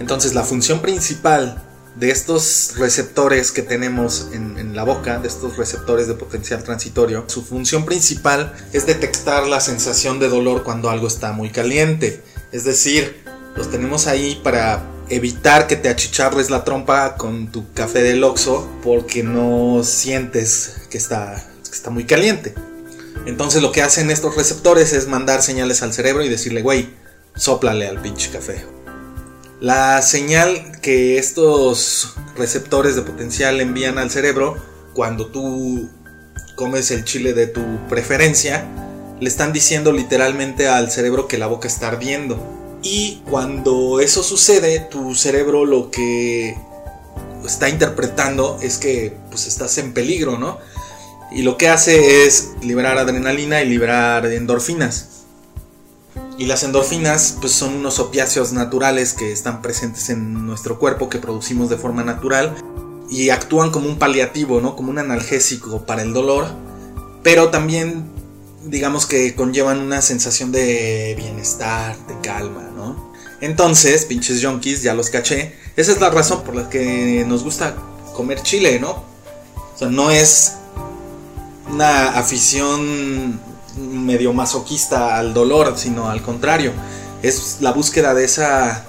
Entonces 0.00 0.34
la 0.34 0.44
función 0.44 0.80
principal 0.80 1.64
de 1.96 2.10
estos 2.10 2.74
receptores 2.76 3.50
que 3.50 3.62
tenemos 3.62 4.28
en, 4.32 4.76
la 4.76 4.84
boca, 4.84 5.18
de 5.18 5.26
estos 5.26 5.56
receptores 5.56 6.06
de 6.06 6.14
potencial 6.14 6.62
transitorio, 6.62 7.24
su 7.26 7.42
función 7.42 7.84
principal 7.84 8.54
es 8.72 8.86
detectar 8.86 9.48
la 9.48 9.60
sensación 9.60 10.20
de 10.20 10.28
dolor 10.28 10.62
cuando 10.62 10.90
algo 10.90 11.08
está 11.08 11.32
muy 11.32 11.50
caliente. 11.50 12.22
Es 12.52 12.64
decir, 12.64 13.24
los 13.56 13.70
tenemos 13.70 14.06
ahí 14.06 14.40
para 14.44 14.84
evitar 15.10 15.66
que 15.66 15.76
te 15.76 15.88
achicharres 15.88 16.50
la 16.50 16.64
trompa 16.64 17.16
con 17.16 17.50
tu 17.50 17.72
café 17.72 18.02
del 18.02 18.24
Oxxo 18.24 18.68
porque 18.82 19.22
no 19.22 19.82
sientes 19.84 20.82
que 20.90 20.98
está, 20.98 21.44
está 21.70 21.90
muy 21.90 22.04
caliente. 22.04 22.54
Entonces 23.26 23.62
lo 23.62 23.72
que 23.72 23.82
hacen 23.82 24.10
estos 24.10 24.36
receptores 24.36 24.92
es 24.92 25.08
mandar 25.08 25.42
señales 25.42 25.82
al 25.82 25.92
cerebro 25.92 26.24
y 26.24 26.28
decirle, 26.28 26.62
güey, 26.62 26.90
soplale 27.34 27.86
al 27.86 28.00
pinche 28.00 28.30
café. 28.30 28.64
La 29.60 30.00
señal 30.02 30.80
que 30.80 31.18
estos 31.18 32.14
receptores 32.36 32.94
de 32.94 33.02
potencial 33.02 33.60
envían 33.60 33.98
al 33.98 34.10
cerebro 34.10 34.56
cuando 34.94 35.26
tú 35.26 35.90
comes 36.54 36.90
el 36.90 37.04
chile 37.04 37.32
de 37.32 37.46
tu 37.46 37.62
preferencia, 37.88 38.66
le 39.20 39.28
están 39.28 39.52
diciendo 39.52 39.92
literalmente 39.92 40.68
al 40.68 40.90
cerebro 40.90 41.28
que 41.28 41.38
la 41.38 41.46
boca 41.46 41.68
está 41.68 41.88
ardiendo. 41.88 42.57
Y 42.90 43.20
cuando 43.28 44.00
eso 44.00 44.22
sucede, 44.22 44.80
tu 44.80 45.14
cerebro 45.14 45.66
lo 45.66 45.90
que 45.90 46.56
está 47.44 47.68
interpretando 47.68 48.58
es 48.62 48.78
que 48.78 49.14
pues 49.28 49.46
estás 49.46 49.76
en 49.76 49.92
peligro, 49.92 50.38
¿no? 50.38 50.56
Y 51.30 51.42
lo 51.42 51.58
que 51.58 51.68
hace 51.68 52.24
es 52.24 52.52
liberar 52.62 52.96
adrenalina 52.96 53.60
y 53.60 53.68
liberar 53.68 54.24
endorfinas. 54.24 55.24
Y 56.38 56.46
las 56.46 56.62
endorfinas 56.62 57.36
pues 57.42 57.52
son 57.52 57.74
unos 57.74 57.98
opiáceos 57.98 58.54
naturales 58.54 59.12
que 59.12 59.32
están 59.32 59.60
presentes 59.60 60.08
en 60.08 60.46
nuestro 60.46 60.78
cuerpo 60.78 61.10
que 61.10 61.18
producimos 61.18 61.68
de 61.68 61.76
forma 61.76 62.04
natural 62.04 62.54
y 63.10 63.28
actúan 63.28 63.70
como 63.70 63.86
un 63.86 63.98
paliativo, 63.98 64.62
¿no? 64.62 64.76
Como 64.76 64.90
un 64.90 64.98
analgésico 64.98 65.84
para 65.84 66.00
el 66.00 66.14
dolor, 66.14 66.46
pero 67.22 67.50
también 67.50 68.17
digamos 68.64 69.06
que 69.06 69.34
conllevan 69.34 69.80
una 69.80 70.02
sensación 70.02 70.52
de 70.52 71.14
bienestar, 71.16 71.96
de 72.06 72.18
calma, 72.20 72.70
¿no? 72.74 73.12
Entonces, 73.40 74.04
pinches 74.04 74.44
junkies, 74.44 74.82
ya 74.82 74.94
los 74.94 75.10
caché, 75.10 75.54
esa 75.76 75.92
es 75.92 76.00
la 76.00 76.10
razón 76.10 76.42
por 76.42 76.56
la 76.56 76.68
que 76.68 77.24
nos 77.26 77.44
gusta 77.44 77.76
comer 78.14 78.42
chile, 78.42 78.80
¿no? 78.80 78.90
O 78.90 79.78
sea, 79.78 79.88
no 79.88 80.10
es 80.10 80.54
una 81.70 82.18
afición 82.18 83.40
medio 83.76 84.32
masoquista 84.32 85.18
al 85.18 85.34
dolor, 85.34 85.74
sino 85.76 86.08
al 86.10 86.22
contrario. 86.22 86.72
Es 87.22 87.58
la 87.60 87.72
búsqueda 87.72 88.14
de 88.14 88.24
esa 88.24 88.84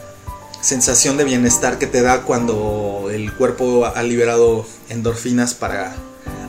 sensación 0.61 1.17
de 1.17 1.23
bienestar 1.25 1.77
que 1.77 1.87
te 1.87 2.01
da 2.01 2.23
cuando 2.23 3.09
el 3.11 3.33
cuerpo 3.33 3.85
ha 3.85 4.01
liberado 4.03 4.65
endorfinas 4.89 5.53
para 5.53 5.95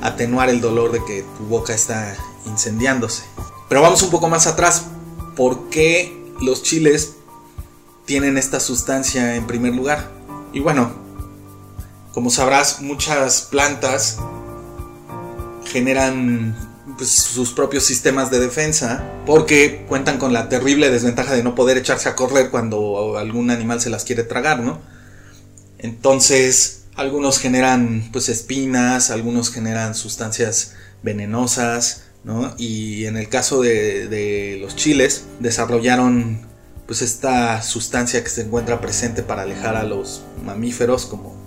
atenuar 0.03 0.49
el 0.49 0.61
dolor 0.61 0.93
de 0.93 1.05
que 1.05 1.25
tu 1.37 1.45
boca 1.45 1.75
está 1.75 2.17
incendiándose. 2.47 3.25
Pero 3.68 3.82
vamos 3.82 4.02
un 4.02 4.11
poco 4.11 4.28
más 4.28 4.47
atrás. 4.47 4.87
¿Por 5.37 5.68
qué 5.70 6.20
los 6.40 6.62
chiles 6.62 7.14
tienen 8.04 8.37
esta 8.37 8.61
sustancia 8.61 9.37
en 9.37 9.47
primer 9.47 9.75
lugar? 9.75 10.11
Y 10.52 10.61
bueno, 10.61 10.92
como 12.12 12.30
sabrás, 12.30 12.80
muchas 12.80 13.42
plantas 13.42 14.18
generan 15.64 16.56
pues, 16.99 17.11
sus 17.11 17.52
propios 17.52 17.85
sistemas 17.85 18.30
de 18.30 18.40
defensa 18.40 19.04
porque 19.26 19.85
cuentan 19.88 20.18
con 20.18 20.32
la 20.32 20.49
terrible 20.49 20.90
desventaja 20.90 21.35
de 21.35 21.42
no 21.44 21.54
poder 21.54 21.78
echarse 21.78 22.09
a 22.09 22.16
correr 22.16 22.50
cuando 22.50 23.16
algún 23.16 23.50
animal 23.50 23.80
se 23.80 23.90
las 23.90 24.04
quiere 24.04 24.25
tragar, 24.25 24.61
¿no? 24.61 24.80
Entonces, 25.78 26.82
algunos 26.97 27.38
generan 27.38 28.09
pues 28.12 28.28
espinas, 28.28 29.11
algunos 29.11 29.50
generan 29.50 29.94
sustancias 29.94 30.75
venenosas, 31.02 32.02
¿no? 32.25 32.55
Y 32.59 33.07
en 33.07 33.17
el 33.17 33.29
caso 33.29 33.61
de, 33.61 34.59
los 34.61 34.77
chiles, 34.77 35.25
desarrollaron 35.41 36.41
pues 36.87 37.03
esta 37.03 37.62
sustancia 37.62 38.23
que 38.25 38.31
se 38.31 38.43
encuentra 38.43 38.81
presente 38.81 39.23
para 39.23 39.43
alejar 39.43 39.77
a 39.77 39.85
los 39.85 40.23
mamíferos 40.45 41.07
como 41.07 41.41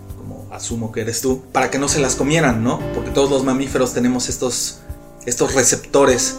asumo 0.54 0.92
que 0.92 1.02
eres 1.02 1.22
tú, 1.22 1.44
para 1.52 1.72
que 1.72 1.80
no 1.80 1.88
se 1.88 2.00
las 2.00 2.16
comieran, 2.16 2.64
¿no? 2.64 2.80
Porque 2.94 3.10
todos 3.10 3.30
los 3.30 3.44
mamíferos 3.44 3.94
tenemos 3.94 4.30
estos, 4.30 4.80
estos 5.26 5.56
receptores 5.56 6.38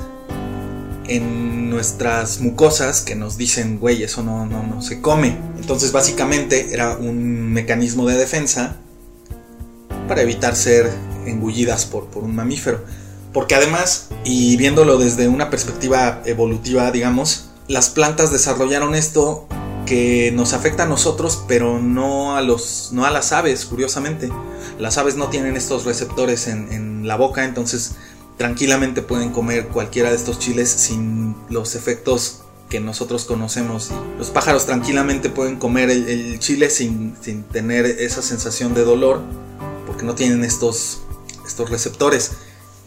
en 1.07 1.69
nuestras 1.69 2.41
mucosas 2.41 3.03
que 3.03 3.17
nos 3.17 3.37
dicen, 3.37 3.79
güey, 3.79 4.05
eso 4.05 4.23
no, 4.23 4.47
no, 4.47 4.63
no 4.63 4.83
se 4.83 5.01
come. 5.01 5.37
Entonces 5.57 5.93
básicamente 5.93 6.73
era 6.73 6.97
un 6.97 7.53
mecanismo 7.53 8.07
de 8.07 8.17
defensa 8.17 8.77
para 10.07 10.23
evitar 10.23 10.55
ser 10.55 10.91
engullidas 11.27 11.85
por, 11.85 12.07
por 12.07 12.23
un 12.23 12.37
mamífero. 12.37 12.85
Porque 13.35 13.57
además, 13.57 14.09
y 14.25 14.57
viéndolo 14.57 14.97
desde 14.97 15.27
una 15.27 15.51
perspectiva 15.51 16.23
evolutiva, 16.25 16.91
digamos, 16.93 17.51
las 17.67 17.91
plantas 17.91 18.31
desarrollaron 18.31 18.95
esto 18.95 19.49
que 19.87 20.31
nos 20.33 20.53
afecta 20.53 20.85
a 20.85 20.87
nosotros, 20.87 21.45
pero 21.49 21.81
no 21.81 22.37
a, 22.37 22.43
los, 22.43 22.91
no 22.93 23.05
a 23.05 23.11
las 23.11 23.33
aves, 23.33 23.67
curiosamente. 23.67 24.31
Las 24.79 24.99
aves 24.99 25.17
no 25.17 25.29
tienen 25.29 25.57
estos 25.57 25.85
receptores 25.85 26.47
en, 26.47 27.07
la 27.07 27.17
boca, 27.17 27.45
entonces 27.45 27.97
tranquilamente 28.39 29.03
pueden 29.03 29.31
comer 29.31 29.69
cualquiera 29.69 30.11
de 30.11 30.17
estos 30.17 30.39
chiles 30.39 30.71
sin 30.71 31.37
los 31.51 31.75
efectos 31.75 32.43
que 32.71 32.81
nosotros 32.81 33.25
conocemos. 33.25 33.91
Los 34.17 34.31
pájaros 34.31 34.65
tranquilamente 34.65 35.29
pueden 35.29 35.57
comer 35.57 35.91
el, 35.91 36.39
chile 36.39 36.71
sin, 36.71 37.17
sin, 37.21 37.43
tener 37.43 37.85
esa 37.85 38.23
sensación 38.23 38.75
de 38.75 38.85
dolor, 38.85 39.21
porque 39.87 40.05
no 40.05 40.15
tienen 40.15 40.45
estos, 40.45 41.01
estos 41.45 41.69
receptores. 41.69 42.31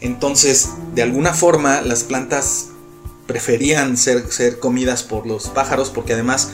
Entonces, 0.00 0.70
de 0.94 1.02
alguna 1.02 1.34
forma, 1.34 1.80
las 1.80 2.04
plantas 2.04 2.68
preferían 3.26 3.96
ser, 3.96 4.32
ser 4.32 4.58
comidas 4.58 5.02
por 5.02 5.26
los 5.26 5.48
pájaros, 5.48 5.90
porque 5.90 6.14
además 6.14 6.50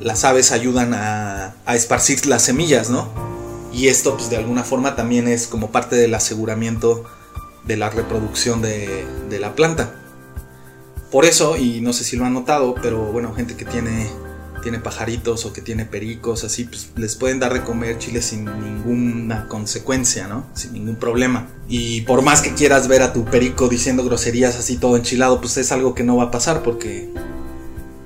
las 0.00 0.24
aves 0.24 0.52
ayudan 0.52 0.94
a, 0.94 1.54
esparcir 1.68 2.26
las 2.26 2.42
semillas, 2.42 2.90
¿no? 2.90 3.08
Y 3.72 3.88
esto 3.88 4.16
pues 4.16 4.28
de 4.28 4.36
alguna 4.36 4.64
forma 4.64 4.96
también 4.96 5.28
es 5.28 5.46
como 5.46 5.70
parte 5.70 5.94
del 5.94 6.12
aseguramiento 6.14 7.04
de 7.64 7.76
la 7.76 7.90
reproducción 7.90 8.60
de, 8.60 9.06
de 9.28 9.38
la 9.38 9.54
planta. 9.54 9.94
Por 11.12 11.24
eso, 11.24 11.56
y 11.56 11.80
no 11.80 11.92
sé 11.92 12.04
si 12.04 12.16
lo 12.16 12.24
han 12.24 12.34
notado, 12.34 12.74
pero 12.82 13.04
bueno, 13.12 13.32
gente 13.34 13.56
que 13.56 13.64
tiene, 13.64 14.10
tiene 14.60 14.78
pajaritos 14.78 15.44
o 15.44 15.52
que 15.52 15.60
tiene 15.60 15.84
pericos, 15.84 16.44
así, 16.44 16.64
pues 16.64 16.90
les 16.96 17.16
pueden 17.16 17.40
dar 17.40 17.52
de 17.52 17.62
comer 17.62 17.98
chile 17.98 18.22
sin 18.22 18.44
ninguna 18.44 19.46
consecuencia, 19.48 20.28
¿no? 20.28 20.46
Sin 20.54 20.72
ningún 20.72 20.96
problema. 20.96 21.48
Y 21.68 22.02
por 22.02 22.22
más 22.22 22.40
que 22.40 22.54
quieras 22.54 22.88
ver 22.88 23.02
a 23.02 23.12
tu 23.12 23.24
perico 23.24 23.68
diciendo 23.68 24.04
groserías 24.04 24.56
así 24.56 24.76
todo 24.76 24.96
enchilado, 24.96 25.40
pues 25.40 25.56
es 25.56 25.72
algo 25.72 25.94
que 25.94 26.04
no 26.04 26.16
va 26.16 26.24
a 26.24 26.30
pasar 26.30 26.62
porque 26.62 27.10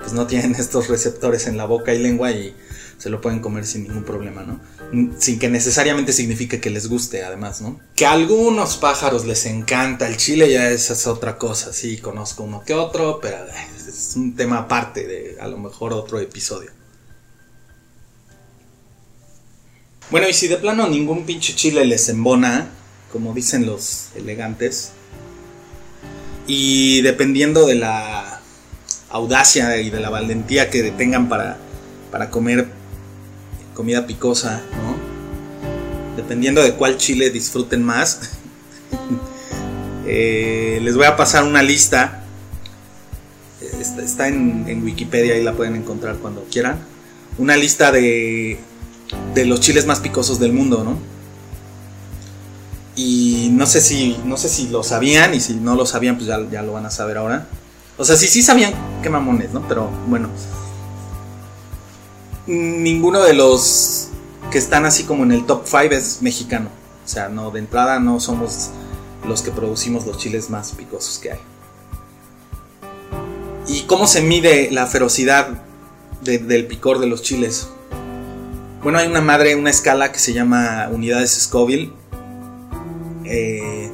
pues 0.04 0.12
no 0.12 0.26
tienen 0.26 0.54
estos 0.58 0.88
receptores 0.88 1.46
en 1.46 1.56
la 1.56 1.64
boca 1.64 1.94
y 1.94 1.98
lengua 1.98 2.30
y 2.30 2.54
se 2.98 3.10
lo 3.10 3.20
pueden 3.20 3.40
comer 3.40 3.66
sin 3.66 3.84
ningún 3.84 4.04
problema, 4.04 4.44
¿no? 4.44 4.60
Sin 5.18 5.38
que 5.38 5.48
necesariamente 5.48 6.12
signifique 6.12 6.60
que 6.60 6.70
les 6.70 6.88
guste, 6.88 7.24
además, 7.24 7.60
¿no? 7.60 7.80
Que 7.96 8.06
a 8.06 8.12
algunos 8.12 8.76
pájaros 8.76 9.24
les 9.24 9.46
encanta 9.46 10.06
el 10.06 10.16
chile, 10.16 10.52
ya 10.52 10.70
esa 10.70 10.92
es 10.92 11.06
otra 11.06 11.36
cosa, 11.36 11.72
sí, 11.72 11.96
conozco 11.98 12.44
uno 12.44 12.62
que 12.64 12.74
otro, 12.74 13.18
pero 13.20 13.38
es 13.88 14.12
un 14.14 14.36
tema 14.36 14.58
aparte 14.58 15.06
de 15.06 15.36
a 15.40 15.48
lo 15.48 15.58
mejor 15.58 15.92
otro 15.92 16.20
episodio. 16.20 16.70
Bueno, 20.10 20.28
y 20.28 20.34
si 20.34 20.48
de 20.48 20.58
plano 20.58 20.86
ningún 20.86 21.24
pinche 21.24 21.54
chile 21.54 21.84
les 21.84 22.08
embona, 22.08 22.70
como 23.10 23.34
dicen 23.34 23.66
los 23.66 24.10
elegantes, 24.14 24.92
y 26.46 27.00
dependiendo 27.00 27.66
de 27.66 27.76
la 27.76 28.33
audacia 29.14 29.76
y 29.78 29.90
de 29.90 30.00
la 30.00 30.10
valentía 30.10 30.70
que 30.70 30.90
tengan 30.90 31.28
para, 31.28 31.56
para 32.10 32.30
comer 32.30 32.66
comida 33.72 34.06
picosa, 34.08 34.60
¿no? 34.72 36.16
Dependiendo 36.16 36.62
de 36.62 36.74
cuál 36.74 36.96
chile 36.96 37.30
disfruten 37.30 37.82
más. 37.82 38.20
Eh, 40.06 40.80
les 40.82 40.96
voy 40.96 41.06
a 41.06 41.16
pasar 41.16 41.44
una 41.44 41.62
lista. 41.62 42.24
Está, 43.80 44.28
en, 44.28 44.82
Wikipedia 44.84 45.38
y 45.38 45.42
la 45.42 45.54
pueden 45.54 45.76
encontrar 45.76 46.16
cuando 46.16 46.44
quieran. 46.44 46.78
Una 47.38 47.56
lista 47.56 47.90
de, 47.90 48.58
de 49.34 49.46
los 49.46 49.60
chiles 49.60 49.86
más 49.86 50.00
picosos 50.00 50.38
del 50.38 50.52
mundo, 50.52 50.84
¿no? 50.84 50.98
Y 52.96 53.48
no 53.52 53.64
sé 53.64 53.80
si, 53.80 54.18
no 54.26 54.36
sé 54.36 54.50
si 54.50 54.68
lo 54.68 54.82
sabían 54.82 55.32
y 55.32 55.40
si 55.40 55.54
no 55.54 55.74
lo 55.74 55.86
sabían, 55.86 56.16
pues 56.16 56.26
ya, 56.26 56.38
ya 56.50 56.60
lo 56.60 56.74
van 56.74 56.84
a 56.84 56.90
saber 56.90 57.16
ahora. 57.16 57.48
O 57.96 58.04
sea, 58.04 58.16
sí, 58.16 58.26
sí 58.26 58.42
sabían 58.42 58.74
qué 59.02 59.10
mamones, 59.10 59.52
¿no? 59.52 59.66
Pero 59.68 59.88
bueno. 60.08 60.28
Ninguno 62.46 63.22
de 63.22 63.34
los 63.34 64.08
que 64.50 64.58
están 64.58 64.84
así 64.84 65.04
como 65.04 65.24
en 65.24 65.32
el 65.32 65.46
top 65.46 65.62
5 65.64 65.94
es 65.94 66.22
mexicano. 66.22 66.68
O 67.04 67.08
sea, 67.08 67.28
no, 67.28 67.50
de 67.50 67.60
entrada 67.60 68.00
no 68.00 68.20
somos 68.20 68.70
los 69.26 69.42
que 69.42 69.50
producimos 69.50 70.06
los 70.06 70.18
chiles 70.18 70.50
más 70.50 70.72
picosos 70.72 71.18
que 71.18 71.32
hay. 71.32 71.40
¿Y 73.66 73.82
cómo 73.82 74.06
se 74.06 74.22
mide 74.22 74.70
la 74.70 74.86
ferocidad 74.86 75.62
del 76.22 76.66
picor 76.66 76.98
de 76.98 77.06
los 77.06 77.22
chiles? 77.22 77.68
Bueno, 78.82 78.98
hay 78.98 79.06
una 79.06 79.22
madre, 79.22 79.56
una 79.56 79.70
escala 79.70 80.12
que 80.12 80.18
se 80.18 80.32
llama 80.32 80.88
unidades 80.92 81.32
Scoville. 81.32 81.92
Eh, 83.24 83.90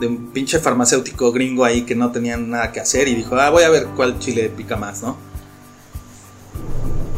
de 0.00 0.06
un 0.06 0.26
pinche 0.28 0.58
farmacéutico 0.58 1.32
gringo 1.32 1.64
ahí 1.64 1.82
que 1.82 1.94
no 1.94 2.10
tenían 2.12 2.50
nada 2.50 2.72
que 2.72 2.80
hacer 2.80 3.08
y 3.08 3.14
dijo, 3.14 3.36
ah, 3.36 3.50
voy 3.50 3.62
a 3.62 3.70
ver 3.70 3.86
cuál 3.96 4.18
chile 4.18 4.50
pica 4.54 4.76
más, 4.76 5.02
¿no? 5.02 5.16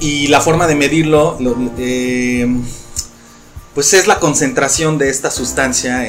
Y 0.00 0.28
la 0.28 0.40
forma 0.40 0.66
de 0.66 0.76
medirlo, 0.76 1.36
eh, 1.78 2.46
pues 3.74 3.92
es 3.94 4.06
la 4.06 4.20
concentración 4.20 4.96
de 4.96 5.08
esta 5.10 5.30
sustancia 5.30 6.06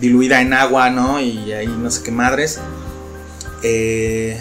diluida 0.00 0.40
en 0.40 0.52
agua, 0.52 0.90
¿no? 0.90 1.20
Y 1.20 1.52
ahí 1.52 1.66
no 1.66 1.90
sé 1.90 2.02
qué 2.02 2.10
madres. 2.10 2.60
Eh, 3.62 4.40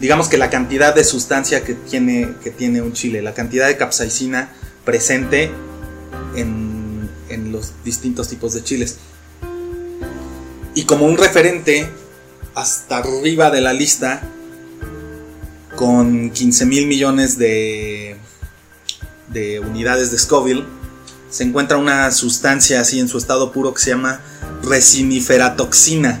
digamos 0.00 0.28
que 0.28 0.38
la 0.38 0.50
cantidad 0.50 0.94
de 0.94 1.04
sustancia 1.04 1.62
que 1.62 1.74
tiene, 1.74 2.34
que 2.42 2.50
tiene 2.50 2.80
un 2.80 2.92
chile, 2.92 3.22
la 3.22 3.34
cantidad 3.34 3.66
de 3.66 3.76
capsaicina 3.76 4.52
presente 4.84 5.50
en, 6.36 6.73
en 7.28 7.52
los 7.52 7.72
distintos 7.84 8.28
tipos 8.28 8.54
de 8.54 8.62
chiles. 8.62 8.96
Y 10.74 10.84
como 10.84 11.06
un 11.06 11.16
referente, 11.16 11.88
hasta 12.54 12.98
arriba 12.98 13.50
de 13.50 13.60
la 13.60 13.72
lista, 13.72 14.22
con 15.76 16.30
15 16.30 16.66
mil 16.66 16.86
millones 16.86 17.38
de, 17.38 18.16
de 19.28 19.60
unidades 19.60 20.10
de 20.10 20.18
Scoville, 20.18 20.64
se 21.30 21.42
encuentra 21.42 21.78
una 21.78 22.10
sustancia 22.12 22.80
así 22.80 23.00
en 23.00 23.08
su 23.08 23.18
estado 23.18 23.50
puro 23.52 23.74
que 23.74 23.82
se 23.82 23.90
llama 23.90 24.20
resiniferatoxina. 24.62 26.20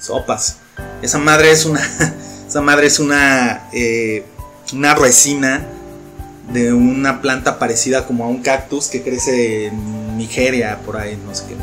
Sopas. 0.00 0.56
Esa 1.02 1.18
madre 1.18 1.52
es 1.52 1.64
una. 1.64 1.80
Esa 2.48 2.60
madre 2.60 2.86
es 2.88 2.98
una. 2.98 3.68
Eh, 3.72 4.24
una 4.72 4.94
resina 4.94 5.66
de 6.52 6.72
una 6.72 7.20
planta 7.20 7.58
parecida 7.58 8.06
como 8.06 8.24
a 8.24 8.28
un 8.28 8.42
cactus 8.42 8.88
que 8.88 9.02
crece 9.02 9.66
en 9.66 10.16
Nigeria, 10.16 10.80
por 10.84 10.96
ahí, 10.96 11.18
no 11.26 11.34
sé 11.34 11.44
qué. 11.48 11.56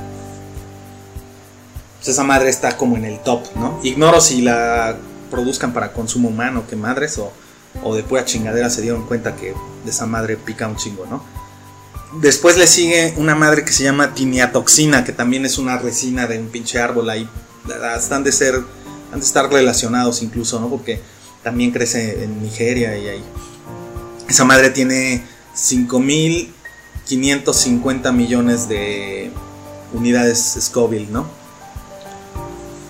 Pues 1.98 2.08
esa 2.10 2.24
madre 2.24 2.50
está 2.50 2.78
como 2.78 2.96
en 2.96 3.06
el 3.06 3.20
top, 3.20 3.44
¿no? 3.56 3.80
Ignoro 3.84 4.22
si 4.22 4.42
la 4.42 4.96
produzcan 5.30 5.74
para 5.74 5.92
consumo 5.92 6.30
humano, 6.30 6.64
que 6.70 6.76
madres, 6.76 7.18
o, 7.18 7.32
o 7.84 7.96
de 7.96 8.04
pura 8.04 8.24
chingadera 8.24 8.70
se 8.70 8.82
dieron 8.82 9.06
cuenta 9.06 9.36
que 9.36 9.54
de 9.84 9.90
esa 9.90 10.06
madre 10.06 10.38
pica 10.38 10.68
un 10.68 10.78
chingo, 10.78 11.06
¿no? 11.06 11.24
Después 12.22 12.58
le 12.58 12.68
sigue 12.68 13.14
una 13.18 13.36
madre 13.36 13.66
que 13.66 13.74
se 13.74 13.84
llama 13.84 14.14
tiniatoxina, 14.14 15.04
que 15.04 15.12
también 15.12 15.46
es 15.46 15.58
una 15.58 15.78
resina 15.78 16.26
de 16.26 16.40
un 16.40 16.48
pinche 16.48 16.80
árbol 16.80 17.10
ahí. 17.10 17.30
Están 17.98 18.24
de 18.24 18.32
ser, 18.32 18.56
han 19.12 19.20
de 19.20 19.26
estar 19.26 19.52
relacionados 19.52 20.24
incluso, 20.24 20.60
¿no? 20.62 20.70
Porque 20.70 21.02
también 21.44 21.72
crece 21.72 22.24
en 22.24 22.42
Nigeria 22.42 22.98
y 22.98 23.08
ahí. 23.08 23.24
Esa 24.28 24.44
madre 24.44 24.72
tiene 24.72 25.24
5.550 25.56 28.12
millones 28.12 28.68
de 28.68 29.32
unidades 29.94 30.58
Scoville, 30.60 31.08
¿no? 31.10 31.26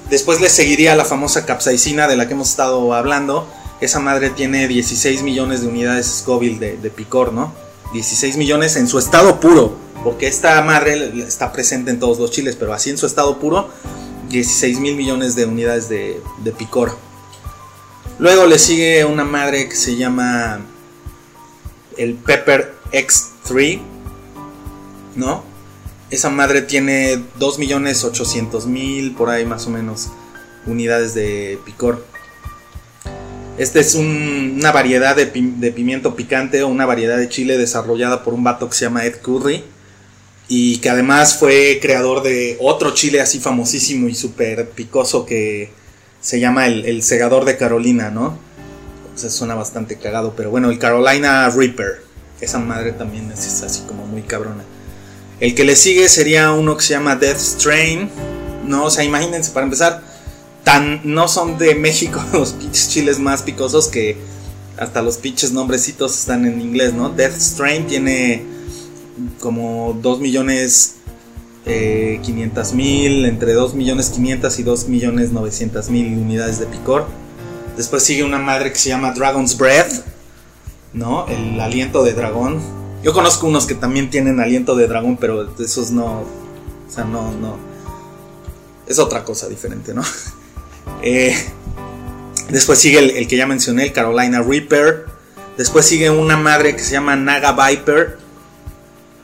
Después 0.10 0.42
le 0.42 0.50
seguiría 0.50 0.96
la 0.96 1.06
famosa 1.06 1.46
capsaicina 1.46 2.08
de 2.08 2.16
la 2.16 2.28
que 2.28 2.34
hemos 2.34 2.50
estado 2.50 2.92
hablando. 2.94 3.48
Esa 3.82 4.00
madre 4.00 4.32
tiene 4.32 4.68
16 4.68 5.22
millones 5.22 5.62
de 5.62 5.68
unidades 5.68 6.08
Scoville 6.08 6.78
de, 6.78 6.90
picor, 6.90 7.34
¿no? 7.34 7.54
16 7.94 8.36
millones 8.38 8.76
en 8.76 8.88
su 8.88 8.98
estado 8.98 9.40
puro, 9.40 9.78
porque 10.04 10.26
esta 10.28 10.60
madre 10.64 11.24
está 11.28 11.52
presente 11.52 11.92
en 11.92 12.00
todos 12.00 12.18
los 12.18 12.32
chiles, 12.32 12.56
pero 12.56 12.74
así 12.74 12.90
en 12.90 12.98
su 12.98 13.06
estado 13.06 13.38
puro, 13.38 13.70
16 14.30 14.80
mil 14.80 14.96
millones 14.96 15.36
de 15.36 15.46
unidades 15.46 15.88
de, 15.88 16.20
de 16.44 16.52
picor. 16.52 16.98
Luego 18.18 18.48
le 18.48 18.58
sigue 18.58 19.06
una 19.06 19.24
madre 19.24 19.70
que 19.70 19.76
se 19.76 19.96
llama 19.96 20.66
el 21.98 22.16
Pepper 22.16 22.74
X3, 22.92 23.80
¿no? 25.16 25.44
Esa 26.10 26.30
madre 26.30 26.62
tiene 26.62 27.18
2.800.000 27.40 29.16
por 29.16 29.30
ahí 29.30 29.46
más 29.46 29.68
o 29.68 29.70
menos 29.70 30.10
unidades 30.66 31.14
de 31.14 31.60
picor. 31.66 32.06
Este 33.58 33.80
es 33.80 33.96
una 33.96 34.72
variedad 34.72 35.16
de, 35.16 35.26
pimiento 35.26 36.16
picante 36.16 36.62
o 36.62 36.68
una 36.68 36.86
variedad 36.86 37.18
de 37.18 37.28
chile 37.28 37.58
desarrollada 37.58 38.24
por 38.24 38.34
un 38.34 38.44
vato 38.44 38.70
que 38.70 38.76
se 38.76 38.86
llama 38.86 39.06
Ed 39.06 39.16
Curry 39.22 39.64
y 40.48 40.78
que 40.78 40.90
además 40.90 41.38
fue 41.40 41.80
creador 41.82 42.22
de 42.22 42.58
otro 42.62 42.94
chile 42.94 43.20
así 43.20 43.40
famosísimo 43.40 44.08
y 44.08 44.16
súper 44.16 44.70
picoso 44.70 45.26
que 45.26 45.72
se 46.22 46.40
llama 46.40 46.68
el, 46.68 46.86
el 46.86 47.02
segador 47.04 47.46
de 47.46 47.58
Carolina, 47.58 48.12
¿no? 48.12 48.38
Se 49.18 49.30
suena 49.30 49.56
bastante 49.56 49.98
cagado, 49.98 50.34
pero 50.38 50.52
bueno, 50.52 50.70
el 50.70 50.80
Carolina 50.80 51.50
Reaper. 51.50 52.04
Esa 52.40 52.60
madre 52.60 52.92
también 52.92 53.32
es, 53.32 53.64
así 53.64 53.82
como 53.88 54.06
muy 54.06 54.22
cabrona. 54.22 54.64
El 55.40 55.56
que 55.56 55.66
le 55.66 55.76
sigue 55.76 56.08
sería 56.08 56.52
uno 56.52 56.78
que 56.78 56.84
se 56.84 56.94
llama 56.94 57.16
Death 57.16 57.40
Strain. 57.40 58.10
No, 58.66 58.86
o 58.86 58.90
sea, 58.92 59.04
imagínense, 59.04 59.52
para 59.52 59.66
empezar, 59.66 60.04
tan 60.64 61.02
no 61.04 61.28
son 61.28 61.58
de 61.58 61.76
México 61.76 62.24
los 62.34 62.54
pinches 62.54 62.90
chiles 62.90 63.20
más 63.20 63.42
picosos 63.42 63.88
que 63.88 64.18
hasta 64.78 65.02
los 65.02 65.18
pinches 65.18 65.52
nombrecitos 65.52 66.18
están 66.18 66.46
en 66.46 66.62
inglés, 66.62 66.94
¿no? 66.94 67.10
Death 67.10 67.38
Strain 67.40 67.88
tiene 67.88 68.46
como 69.40 69.98
2 70.00 70.20
millones 70.20 70.98
eh, 71.66 72.20
500 72.24 72.74
mil, 72.74 73.26
entre 73.26 73.54
2 73.54 73.74
millones 73.74 74.10
500 74.12 74.60
y 74.60 74.64
2 74.64 74.88
millones 74.88 75.32
900 75.32 75.90
mil 75.90 76.18
unidades 76.18 76.60
de 76.60 76.68
picor. 76.68 77.08
Después 77.78 78.04
sigue 78.04 78.24
una 78.24 78.40
madre 78.40 78.74
que 78.74 78.80
se 78.80 78.90
llama 78.90 79.12
Dragon's 79.12 79.56
Breath, 79.56 80.04
¿no? 80.94 81.28
El 81.28 81.60
aliento 81.60 82.04
de 82.04 82.14
dragón. 82.14 82.60
Yo 83.04 83.14
conozco 83.14 83.46
unos 83.46 83.68
que 83.68 83.76
también 83.76 84.10
tienen 84.10 84.40
aliento 84.40 84.76
de 84.76 84.88
dragón, 84.88 85.16
pero 85.18 85.48
esos 85.60 85.92
no. 85.92 86.22
O 86.22 86.92
sea, 86.92 87.04
no, 87.04 87.32
no. 87.34 87.58
Es 88.88 88.98
otra 88.98 89.24
cosa 89.24 89.48
diferente, 89.48 89.94
¿no? 89.94 90.04
Eh, 91.04 91.36
después 92.50 92.80
sigue 92.80 93.20
el, 93.20 93.28
que 93.28 93.36
ya 93.36 93.46
mencioné, 93.46 93.84
el 93.84 93.94
Carolina 93.94 94.42
Reaper. 94.42 95.06
Después 95.58 95.86
sigue 95.86 96.10
una 96.10 96.38
madre 96.38 96.76
que 96.76 96.82
se 96.82 96.94
llama 96.94 97.16
Naga 97.16 97.52
Viper. 97.52 98.18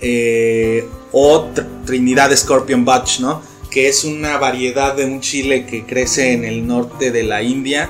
Eh, 0.02 0.88
o 1.14 1.50
Trinidad 1.86 2.36
Scorpion 2.36 2.84
Butch, 2.84 3.22
¿no? 3.22 3.42
Que 3.72 3.88
es 3.88 4.04
una 4.04 4.38
variedad 4.38 4.94
de 4.94 5.06
un 5.06 5.22
chile 5.22 5.66
que 5.66 5.86
crece 5.86 6.34
en 6.34 6.44
el 6.44 6.68
norte 6.68 7.12
de 7.12 7.24
la 7.24 7.42
India 7.42 7.90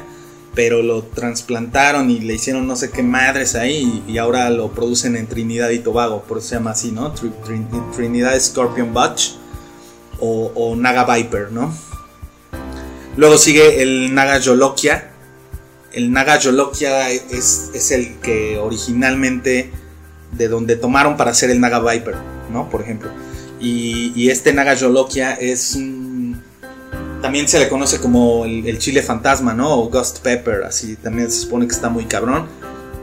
pero 0.56 0.84
lo 0.84 1.04
trasplantaron 1.04 2.12
y 2.12 2.20
le 2.20 2.36
hicieron 2.36 2.68
no 2.68 2.76
sé 2.76 2.92
qué 2.92 3.02
madres 3.02 3.56
ahí 3.56 4.04
y, 4.08 4.18
ahora 4.18 4.50
lo 4.50 4.72
producen 4.72 5.16
en 5.16 5.28
Trinidad 5.28 5.70
y 5.72 5.80
Tobago, 5.80 6.24
por 6.24 6.38
eso 6.38 6.50
se 6.50 6.56
llama 6.56 6.72
así, 6.72 6.92
¿no? 6.92 7.14
Trinidad 7.96 8.40
Scorpion 8.40 8.94
Butch 8.94 9.36
o, 10.20 10.76
Naga 10.78 11.04
Viper, 11.16 11.52
¿no? 11.52 11.76
Luego 13.18 13.38
sigue 13.38 13.82
el 13.82 14.14
Naga 14.14 14.38
Yolokia. 14.40 15.12
El 15.92 16.12
Naga 16.12 16.40
Yolokia 16.40 17.10
es, 17.10 17.72
es 17.74 17.92
el 17.92 18.20
que 18.20 18.58
originalmente 18.58 19.70
de 20.32 20.48
donde 20.48 20.76
tomaron 20.78 21.18
para 21.18 21.32
hacer 21.32 21.50
el 21.52 21.60
Naga 21.60 21.80
Viper, 21.80 22.16
¿no? 22.52 22.70
Por 22.70 22.82
ejemplo. 22.82 23.10
Y, 23.60 24.14
y 24.16 24.30
este 24.30 24.54
Naga 24.54 24.76
Yolokia 24.76 25.34
es 25.34 25.76
un 25.76 26.03
también 27.24 27.48
se 27.48 27.58
le 27.58 27.70
conoce 27.70 28.02
como 28.02 28.44
el, 28.44 28.78
chile 28.80 29.02
fantasma, 29.02 29.54
¿no? 29.54 29.80
O 29.80 29.90
Ghost 29.90 30.20
Pepper, 30.20 30.66
así 30.66 30.98
también 30.98 31.32
se 31.32 31.40
supone 31.40 31.66
que 31.68 31.74
está 31.74 31.88
muy 31.88 32.04
cabrón. 32.04 32.50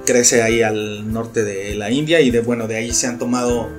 Crece 0.05 0.43
ahí 0.43 0.61
al 0.61 1.11
norte 1.11 1.43
de 1.43 1.75
la 1.75 1.91
India 1.91 2.21
y 2.21 2.31
de 2.31 2.41
bueno, 2.41 2.69
de 2.69 2.77
ahí 2.77 2.93
se 2.93 3.07
han 3.07 3.19
tomado 3.19 3.71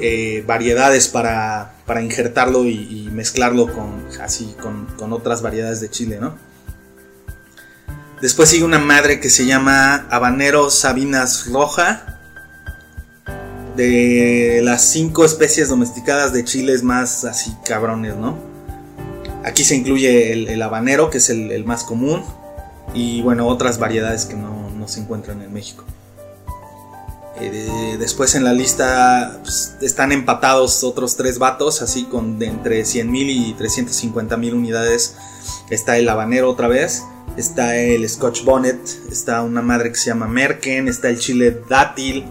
eh, 0.00 0.44
variedades 0.46 1.08
para, 1.08 1.74
para 1.86 2.00
injertarlo 2.02 2.66
y, 2.66 3.10
mezclarlo 3.12 3.66
con 3.72 4.06
así 4.22 4.54
con, 4.60 4.86
con, 4.96 5.12
otras 5.12 5.42
variedades 5.42 5.80
de 5.80 5.90
chile, 5.90 6.18
¿no? 6.20 6.36
Después 8.22 8.48
sigue 8.48 8.62
una 8.62 8.78
madre 8.78 9.18
que 9.18 9.28
se 9.28 9.44
llama 9.44 10.06
Habanero 10.08 10.70
Sabinas 10.70 11.48
Roja. 11.50 12.20
De 13.74 14.60
las 14.62 14.82
cinco 14.82 15.24
especies 15.24 15.68
domesticadas 15.68 16.32
de 16.32 16.44
chiles 16.44 16.84
más 16.84 17.24
así 17.24 17.52
cabrones, 17.64 18.14
¿no? 18.14 18.57
Aquí 19.48 19.64
se 19.64 19.74
incluye 19.74 20.32
el, 20.32 20.62
habanero, 20.62 21.08
que 21.08 21.16
es 21.16 21.30
el, 21.30 21.64
más 21.64 21.82
común, 21.82 22.22
y 22.92 23.22
bueno, 23.22 23.46
otras 23.46 23.78
variedades 23.78 24.26
que 24.26 24.34
no, 24.34 24.68
se 24.86 25.00
encuentran 25.00 25.40
en 25.40 25.52
México. 25.52 25.84
Eh, 27.40 27.96
después 27.98 28.34
en 28.34 28.44
la 28.44 28.52
lista 28.52 29.38
pues, 29.42 29.76
están 29.80 30.12
empatados 30.12 30.84
otros 30.84 31.16
tres 31.16 31.38
vatos, 31.38 31.82
así 31.82 32.04
con 32.04 32.42
entre 32.42 32.82
100.000 32.82 33.30
y 33.30 33.54
350.000 33.54 34.52
unidades. 34.52 35.16
Está 35.70 35.96
el 35.96 36.08
habanero 36.10 36.50
otra 36.50 36.68
vez, 36.68 37.04
está 37.38 37.76
el 37.76 38.06
Scotch 38.08 38.44
Bonnet, 38.44 38.80
está 39.10 39.42
una 39.42 39.62
madre 39.62 39.92
que 39.92 39.98
se 39.98 40.06
llama 40.06 40.26
Merken, 40.26 40.88
está 40.88 41.08
el 41.08 41.18
chile 41.18 41.62
dátil 41.68 42.24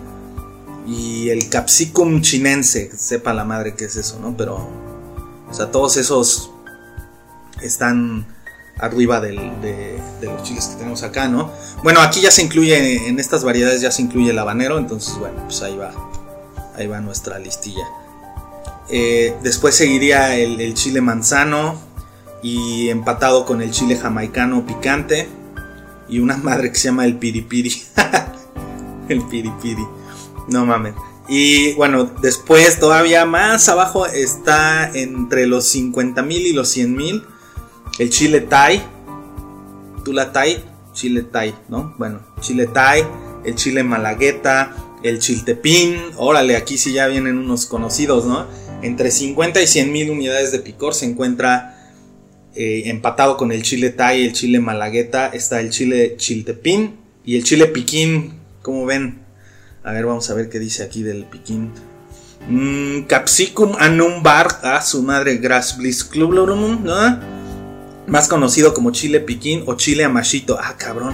y 0.86 1.30
el 1.30 1.50
Capsicum 1.50 2.22
chinense, 2.22 2.92
sepa 2.96 3.34
la 3.34 3.44
madre 3.44 3.74
que 3.76 3.86
es 3.86 3.96
eso, 3.96 4.20
¿no? 4.20 4.38
Pero, 4.38 4.68
o 5.50 5.54
sea, 5.54 5.72
todos 5.72 5.98
esos 5.98 6.52
están 7.62 8.26
arriba 8.80 9.20
de, 9.20 9.34
los 10.22 10.44
chiles 10.44 10.68
que 10.68 10.76
tenemos 10.76 11.04
acá, 11.04 11.28
¿no? 11.28 11.52
Bueno, 11.84 12.02
aquí 12.02 12.22
ya 12.22 12.32
se 12.32 12.44
incluye, 12.44 13.08
en 13.08 13.20
estas 13.20 13.44
variedades 13.44 13.82
ya 13.82 13.92
se 13.92 14.02
incluye 14.02 14.32
el 14.32 14.40
habanero, 14.40 14.78
entonces 14.78 15.18
bueno, 15.18 15.44
pues 15.46 15.62
ahí 15.62 15.76
va, 15.76 15.92
ahí 16.76 16.88
va 16.88 17.00
nuestra 17.00 17.40
listilla. 17.40 17.86
Eh, 18.90 19.36
después 19.44 19.76
seguiría 19.76 20.38
el, 20.38 20.74
chile 20.74 21.02
manzano 21.02 21.80
y 22.42 22.90
empatado 22.90 23.46
con 23.46 23.62
el 23.62 23.72
chile 23.72 23.98
jamaicano 23.98 24.66
picante 24.66 25.28
y 26.08 26.20
una 26.20 26.38
madre 26.44 26.72
que 26.72 26.78
se 26.78 26.86
llama 26.86 27.06
el 27.06 27.18
piripiri. 27.18 27.84
el 29.10 29.22
piripiri. 29.24 29.86
No 30.50 30.66
mames. 30.66 30.94
Y 31.28 31.74
bueno, 31.74 32.06
después 32.22 32.80
todavía 32.80 33.26
más 33.26 33.68
abajo 33.68 34.06
está 34.06 34.90
entre 34.94 35.46
los 35.46 35.68
50 35.68 36.22
mil 36.22 36.48
y 36.48 36.54
los 36.54 36.70
100 36.70 36.96
mil 36.96 37.24
el 38.00 38.10
chile 38.10 38.42
Thai, 38.42 38.82
tú 40.04 40.14
la 40.14 40.32
Thai, 40.32 40.64
chile 40.94 41.24
Thai, 41.24 41.54
¿no? 41.70 41.96
Bueno, 41.98 42.22
chile 42.42 42.68
Thai, 42.68 43.04
el 43.46 43.56
chile 43.56 43.84
Malagueta, 43.84 44.76
el 45.04 45.20
chiltepín, 45.20 45.98
órale, 46.18 46.56
aquí 46.56 46.78
sí 46.78 46.94
ya 46.94 47.08
vienen 47.08 47.38
unos 47.38 47.66
conocidos, 47.66 48.26
¿no? 48.26 48.46
Entre 48.82 49.12
50 49.12 49.62
y 49.62 49.68
100 49.68 49.92
mil 49.92 50.12
unidades 50.12 50.52
de 50.52 50.60
picor 50.60 50.94
se 50.94 51.06
encuentra 51.06 51.78
eh, 52.56 52.84
empatado 52.86 53.38
con 53.38 53.52
el 53.52 53.64
chile 53.64 53.90
Thai, 53.90 54.26
el 54.26 54.34
chile 54.34 54.60
Malagueta, 54.60 55.28
está 55.28 55.60
el 55.60 55.72
chile 55.72 56.16
chiltepín 56.18 56.98
y 57.26 57.38
el 57.38 57.44
chile 57.44 57.68
piquín, 57.68 58.34
como 58.62 58.86
ven. 58.86 59.20
A 59.84 59.92
ver, 59.92 60.06
vamos 60.06 60.30
a 60.30 60.34
ver 60.34 60.50
qué 60.50 60.60
dice 60.60 60.84
aquí 60.84 61.04
del 61.04 61.26
piquín. 61.26 61.72
Mm, 62.50 63.04
Capsicum 63.04 63.74
anumbar, 63.80 64.48
a 64.64 64.82
su 64.82 65.04
madre 65.04 65.38
Grass 65.38 65.78
Bliss 65.78 66.10
¿no? 66.16 67.37
Más 68.08 68.30
conocido 68.30 68.74
como 68.74 68.92
chile 68.92 69.20
piquín 69.20 69.64
o 69.66 69.76
chile 69.76 70.06
amachito. 70.06 70.58
Ah, 70.58 70.76
cabrón. 70.78 71.14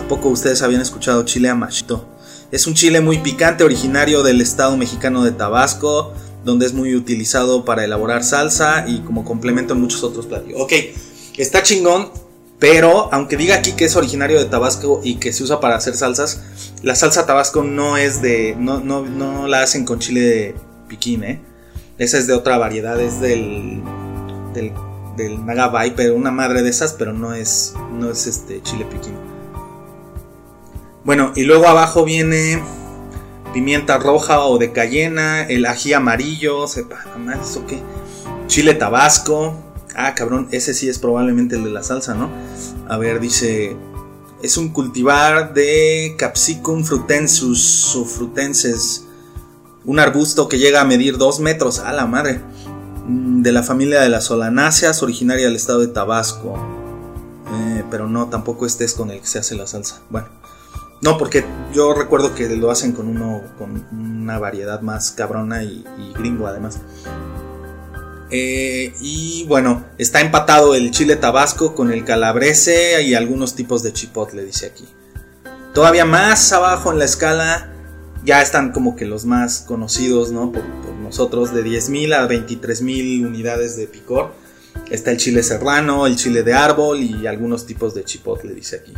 ¿A 0.00 0.08
poco 0.08 0.30
ustedes 0.30 0.62
habían 0.62 0.80
escuchado 0.80 1.22
chile 1.24 1.50
amachito? 1.50 2.08
Es 2.50 2.66
un 2.66 2.72
chile 2.72 3.02
muy 3.02 3.18
picante 3.18 3.62
originario 3.62 4.22
del 4.22 4.40
estado 4.40 4.78
mexicano 4.78 5.22
de 5.22 5.32
Tabasco, 5.32 6.14
donde 6.44 6.64
es 6.64 6.72
muy 6.72 6.94
utilizado 6.94 7.66
para 7.66 7.84
elaborar 7.84 8.24
salsa 8.24 8.86
y 8.88 9.00
como 9.00 9.22
complemento 9.22 9.74
en 9.74 9.82
muchos 9.82 10.02
otros 10.02 10.24
platillos. 10.26 10.60
Ok, 10.62 10.72
está 11.36 11.62
chingón, 11.62 12.10
pero 12.58 13.12
aunque 13.12 13.36
diga 13.36 13.56
aquí 13.56 13.72
que 13.72 13.84
es 13.84 13.94
originario 13.94 14.38
de 14.38 14.46
Tabasco 14.46 15.02
y 15.04 15.16
que 15.16 15.32
se 15.34 15.42
usa 15.42 15.60
para 15.60 15.76
hacer 15.76 15.94
salsas, 15.94 16.42
la 16.82 16.94
salsa 16.94 17.26
Tabasco 17.26 17.62
no 17.62 17.98
es 17.98 18.22
de. 18.22 18.56
no, 18.58 18.80
no, 18.80 19.02
no 19.02 19.46
la 19.46 19.62
hacen 19.62 19.84
con 19.84 19.98
chile 19.98 20.20
de 20.20 20.54
piquín, 20.88 21.22
¿eh? 21.24 21.42
Esa 21.98 22.16
es 22.16 22.26
de 22.26 22.32
otra 22.32 22.56
variedad, 22.56 22.98
es 22.98 23.20
del. 23.20 23.82
del, 24.54 24.72
del 25.16 25.44
Nagabay, 25.44 25.94
pero 25.94 26.14
una 26.14 26.30
madre 26.30 26.62
de 26.62 26.70
esas, 26.70 26.92
pero 26.94 27.12
no 27.12 27.34
es. 27.34 27.74
no 27.92 28.10
es 28.10 28.26
este 28.26 28.62
chile 28.62 28.86
piquín. 28.90 29.14
Bueno, 31.04 31.32
y 31.34 31.42
luego 31.42 31.66
abajo 31.66 32.04
viene 32.04 32.62
pimienta 33.52 33.98
roja 33.98 34.40
o 34.40 34.58
de 34.58 34.72
cayena, 34.72 35.42
el 35.42 35.66
ají 35.66 35.92
amarillo, 35.92 36.66
sepa, 36.66 37.04
más 37.18 37.50
eso 37.50 37.66
qué. 37.66 37.80
Chile 38.46 38.74
tabasco. 38.74 39.54
Ah, 39.94 40.14
cabrón, 40.14 40.48
ese 40.52 40.72
sí 40.74 40.88
es 40.88 40.98
probablemente 40.98 41.56
el 41.56 41.64
de 41.64 41.70
la 41.70 41.82
salsa, 41.82 42.14
¿no? 42.14 42.30
A 42.88 42.96
ver, 42.98 43.20
dice. 43.20 43.76
Es 44.42 44.56
un 44.56 44.70
cultivar 44.70 45.54
de 45.54 46.16
Capsicum 46.18 46.82
frutensus 46.82 47.94
o 47.94 48.04
frutenses. 48.04 49.04
Un 49.84 50.00
arbusto 50.00 50.48
que 50.48 50.58
llega 50.58 50.80
a 50.80 50.84
medir 50.84 51.16
2 51.16 51.40
metros. 51.40 51.78
A 51.78 51.92
la 51.92 52.06
madre. 52.06 52.40
Mm, 53.06 53.42
de 53.42 53.52
la 53.52 53.62
familia 53.62 54.00
de 54.00 54.08
las 54.08 54.24
solanáceas, 54.24 55.02
originaria 55.02 55.46
del 55.46 55.56
estado 55.56 55.80
de 55.80 55.88
Tabasco. 55.88 56.54
Eh, 57.52 57.84
pero 57.90 58.08
no, 58.08 58.28
tampoco 58.28 58.66
este 58.66 58.84
es 58.84 58.94
con 58.94 59.10
el 59.10 59.20
que 59.20 59.26
se 59.26 59.38
hace 59.38 59.54
la 59.54 59.66
salsa. 59.66 60.00
Bueno. 60.10 60.28
No, 61.00 61.18
porque 61.18 61.44
yo 61.74 61.94
recuerdo 61.94 62.32
que 62.32 62.48
lo 62.56 62.70
hacen 62.70 62.92
con 62.92 63.08
uno 63.08 63.42
con 63.58 63.84
una 63.92 64.38
variedad 64.38 64.82
más 64.82 65.10
cabrona 65.10 65.64
y, 65.64 65.84
gringo 66.14 66.46
además. 66.46 66.78
Eh, 68.30 68.94
y 69.00 69.44
bueno, 69.48 69.84
está 69.98 70.20
empatado 70.20 70.76
el 70.76 70.92
chile 70.92 71.16
tabasco 71.16 71.74
con 71.74 71.92
el 71.92 72.04
calabrese 72.04 73.02
y 73.02 73.14
algunos 73.14 73.56
tipos 73.56 73.82
de 73.82 73.92
chipotle, 73.92 74.44
dice 74.44 74.66
aquí. 74.66 74.86
Todavía 75.74 76.04
más 76.04 76.52
abajo 76.52 76.92
en 76.92 77.00
la 77.00 77.04
escala 77.04 77.71
ya 78.24 78.42
están 78.42 78.72
como 78.72 78.96
que 78.96 79.04
los 79.04 79.24
más 79.24 79.60
conocidos, 79.60 80.32
¿no? 80.32 80.52
Por, 80.52 80.64
nosotros, 81.02 81.52
de 81.52 81.64
10.000 81.64 82.14
a 82.14 82.28
23.000 82.28 83.26
unidades 83.26 83.76
de 83.76 83.86
picor. 83.86 84.32
Está 84.90 85.10
el 85.10 85.18
chile 85.18 85.42
serrano, 85.42 86.06
el 86.06 86.16
chile 86.16 86.42
de 86.42 86.54
árbol 86.54 87.00
y 87.00 87.26
algunos 87.26 87.66
tipos 87.66 87.94
de 87.94 88.04
chipotle, 88.04 88.54
dice 88.54 88.76
aquí. 88.76 88.94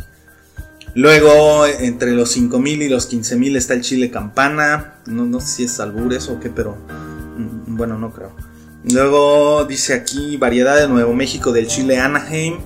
Luego, 0.93 1.65
entre 1.65 2.13
los 2.13 2.37
5.000 2.37 2.83
y 2.83 2.89
los 2.89 3.11
15.000 3.11 3.57
está 3.57 3.73
el 3.73 3.81
chile 3.81 4.11
campana. 4.11 4.95
No, 5.07 5.25
no 5.25 5.41
sé 5.41 5.47
si 5.47 5.63
es 5.65 5.79
albures 5.81 6.29
o 6.29 6.39
qué, 6.39 6.49
pero 6.49 6.77
mm, 7.37 7.75
bueno, 7.75 7.99
no 7.99 8.13
creo. 8.13 8.31
Luego 8.91 9.65
dice 9.65 9.93
aquí 9.93 10.37
variedad 10.37 10.77
de 10.77 10.87
Nuevo 10.87 11.13
México 11.13 11.51
del 11.51 11.67
chile 11.67 11.99
Anaheim 11.99 12.59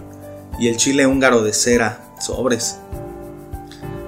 y 0.59 0.67
el 0.67 0.77
chile 0.77 1.07
húngaro 1.07 1.41
de 1.41 1.53
cera, 1.53 2.13
sobres. 2.19 2.77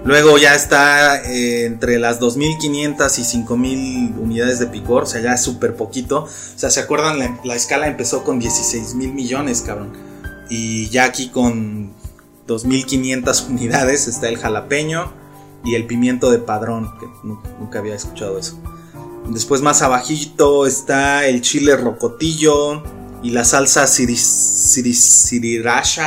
Luego 0.04 0.40
ya 0.40 0.56
está 0.56 1.24
eh, 1.24 1.66
entre 1.66 2.00
las 2.00 2.20
2.500 2.20 3.20
y 3.20 3.44
5.000 3.44 4.18
unidades 4.18 4.58
de 4.60 4.66
picor, 4.68 5.04
o 5.04 5.06
sea, 5.06 5.22
ya 5.22 5.34
es 5.34 5.44
súper 5.44 5.76
poquito. 5.76 6.24
O 6.24 6.58
sea, 6.58 6.72
¿se 6.72 6.80
acuerdan? 6.80 7.20
La, 7.20 7.40
la 7.44 7.56
escala 7.56 7.88
empezó 7.88 8.24
con 8.24 8.42
16.000 8.42 8.96
millones, 9.14 9.62
cabrón. 9.62 9.94
Y 10.50 10.90
ya 10.90 11.04
aquí 11.06 11.30
con 11.30 11.94
2.500 12.48 13.50
unidades 13.50 14.08
está 14.08 14.28
el 14.28 14.38
jalapeño 14.38 15.14
y 15.64 15.76
el 15.76 15.86
pimiento 15.86 16.32
de 16.32 16.40
padrón, 16.40 16.92
que 17.00 17.06
nunca 17.24 17.78
había 17.80 17.96
escuchado 17.96 18.40
eso. 18.40 18.60
Después 19.28 19.62
más 19.62 19.84
abajito 19.84 20.66
está 20.66 21.28
el 21.28 21.42
chile 21.42 21.78
rocotillo 21.78 22.82
y 23.22 23.30
la 23.30 23.46
salsa 23.46 23.86
sirirasha, 23.88 24.56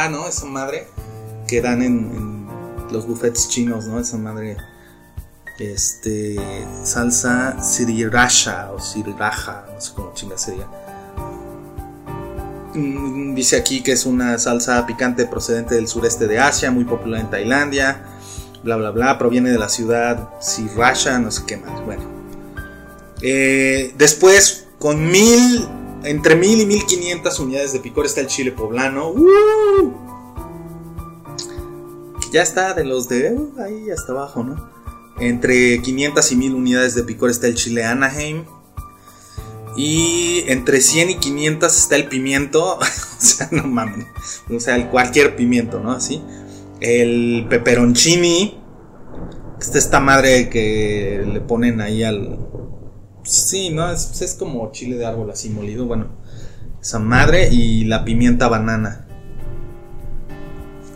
¿no? 0.08 0.26
Esa 0.26 0.46
madre 0.46 0.88
que 1.46 1.60
dan 1.60 1.82
en, 1.82 2.43
los 2.94 3.06
buffets 3.06 3.48
chinos, 3.48 3.86
¿no? 3.86 4.00
Esa 4.00 4.16
madre. 4.16 4.56
Este. 5.58 6.36
Salsa 6.82 7.62
sirirasha 7.62 8.72
o 8.72 8.80
siriraja, 8.80 9.66
no 9.72 9.80
sé 9.80 9.92
cómo 9.94 10.12
chinga 10.14 10.38
sería 10.38 10.66
Mm, 12.74 13.34
dice 13.34 13.56
aquí 13.56 13.82
que 13.82 13.92
es 13.92 14.04
una 14.04 14.36
salsa 14.38 14.84
picante 14.84 15.26
procedente 15.26 15.76
del 15.76 15.86
sureste 15.86 16.26
de 16.26 16.40
Asia, 16.40 16.70
muy 16.70 16.84
popular 16.84 17.20
en 17.20 17.30
Tailandia. 17.30 18.02
Bla, 18.64 18.76
bla, 18.76 18.90
bla. 18.90 19.18
Proviene 19.18 19.50
de 19.50 19.58
la 19.58 19.68
ciudad 19.68 20.30
Sriracha, 20.40 21.18
no 21.18 21.30
sé 21.30 21.42
qué 21.46 21.56
más. 21.56 21.84
Bueno. 21.84 22.02
Eh, 23.22 23.94
después, 23.96 24.66
con 24.78 25.10
mil, 25.10 25.68
entre 26.02 26.34
mil 26.34 26.60
y 26.60 26.66
mil 26.66 26.84
quinientas 26.84 27.38
unidades 27.38 27.72
de 27.72 27.78
picor 27.78 28.06
está 28.06 28.20
el 28.20 28.26
chile 28.26 28.50
poblano. 28.50 29.14
Ya 32.34 32.42
está 32.42 32.74
de 32.74 32.84
los 32.84 33.08
de 33.08 33.32
uh, 33.32 33.54
ahí 33.60 33.90
hasta 33.90 34.10
abajo, 34.10 34.42
¿no? 34.42 34.68
Entre 35.20 35.80
500 35.80 36.32
y 36.32 36.36
1000 36.36 36.54
unidades 36.54 36.96
de 36.96 37.04
picor 37.04 37.30
está 37.30 37.46
el 37.46 37.54
chile 37.54 37.84
Anaheim. 37.84 38.44
Y 39.76 40.42
entre 40.48 40.80
100 40.80 41.10
y 41.10 41.14
500 41.18 41.78
está 41.78 41.94
el 41.94 42.08
pimiento. 42.08 42.78
o 42.80 42.84
sea, 43.18 43.48
no 43.52 43.62
mames. 43.68 44.06
O 44.50 44.58
sea, 44.58 44.90
cualquier 44.90 45.36
pimiento, 45.36 45.78
¿no? 45.78 45.92
Así. 45.92 46.22
El 46.80 47.46
peperoncini. 47.48 48.60
Esta 49.60 49.78
esta 49.78 50.00
madre 50.00 50.50
que 50.50 51.24
le 51.32 51.40
ponen 51.40 51.80
ahí 51.80 52.02
al. 52.02 52.40
Sí, 53.22 53.70
¿no? 53.70 53.92
Es, 53.92 54.20
es 54.20 54.34
como 54.34 54.72
chile 54.72 54.96
de 54.96 55.06
árbol 55.06 55.30
así 55.30 55.50
molido. 55.50 55.86
Bueno, 55.86 56.08
esa 56.82 56.98
madre 56.98 57.48
y 57.52 57.84
la 57.84 58.04
pimienta 58.04 58.48
banana. 58.48 59.06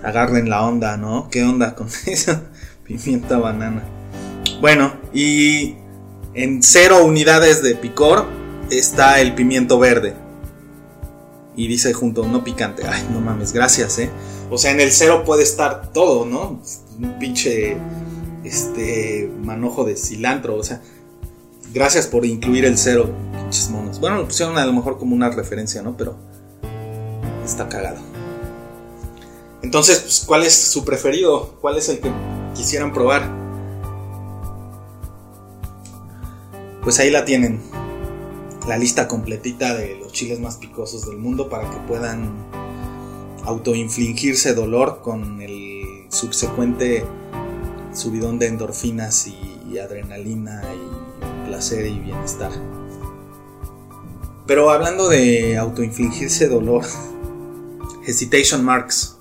Agarren 0.02 0.48
la 0.48 0.66
onda, 0.66 0.96
¿no? 0.96 1.28
¿Qué 1.30 1.42
onda 1.42 1.74
con 1.74 1.88
esa 2.06 2.42
pimienta 2.84 3.38
banana? 3.38 3.82
Bueno, 4.60 4.92
y 5.12 5.76
en 6.34 6.62
cero 6.62 7.04
unidades 7.04 7.62
de 7.62 7.74
picor 7.74 8.26
está 8.70 9.20
el 9.20 9.34
pimiento 9.34 9.78
verde. 9.78 10.14
Y 11.56 11.66
dice 11.66 11.92
junto, 11.92 12.26
no 12.26 12.44
picante. 12.44 12.84
Ay, 12.86 13.06
no 13.12 13.20
mames, 13.20 13.52
gracias, 13.52 13.98
¿eh? 13.98 14.10
O 14.50 14.58
sea, 14.58 14.70
en 14.70 14.80
el 14.80 14.92
cero 14.92 15.24
puede 15.26 15.42
estar 15.42 15.92
todo, 15.92 16.24
¿no? 16.24 16.62
Un 16.98 17.18
pinche 17.18 17.76
este 18.44 19.30
manojo 19.42 19.84
de 19.84 19.96
cilantro, 19.96 20.56
o 20.56 20.62
sea, 20.62 20.80
gracias 21.74 22.06
por 22.06 22.24
incluir 22.24 22.64
el 22.64 22.78
cero, 22.78 23.10
pinches 23.32 23.70
monos. 23.70 24.00
Bueno, 24.00 24.18
lo 24.18 24.26
pusieron 24.26 24.56
a 24.56 24.64
lo 24.64 24.72
mejor 24.72 24.98
como 24.98 25.14
una 25.14 25.30
referencia, 25.30 25.82
¿no? 25.82 25.96
Pero 25.96 26.16
está 27.44 27.68
cagado. 27.68 28.07
Entonces, 29.62 30.00
pues, 30.00 30.24
¿cuál 30.26 30.44
es 30.44 30.54
su 30.54 30.84
preferido? 30.84 31.54
¿Cuál 31.60 31.78
es 31.78 31.88
el 31.88 32.00
que 32.00 32.10
quisieran 32.54 32.92
probar? 32.92 33.28
Pues 36.82 36.98
ahí 37.00 37.10
la 37.10 37.24
tienen 37.24 37.60
la 38.68 38.76
lista 38.76 39.08
completita 39.08 39.74
de 39.74 39.96
los 39.96 40.12
chiles 40.12 40.40
más 40.40 40.56
picosos 40.56 41.06
del 41.06 41.16
mundo 41.16 41.48
para 41.48 41.68
que 41.70 41.76
puedan 41.88 42.30
autoinfligirse 43.44 44.54
dolor 44.54 45.00
con 45.02 45.40
el 45.40 46.06
subsecuente 46.10 47.04
subidón 47.92 48.38
de 48.38 48.46
endorfinas 48.46 49.26
y, 49.26 49.78
adrenalina 49.78 50.62
y 50.74 51.48
placer 51.48 51.86
y 51.86 51.98
bienestar. 52.00 52.50
Pero 54.46 54.70
hablando 54.70 55.08
de 55.08 55.56
autoinfligirse 55.56 56.48
dolor, 56.48 56.84
Hesitation 58.06 58.64
Marks 58.64 59.17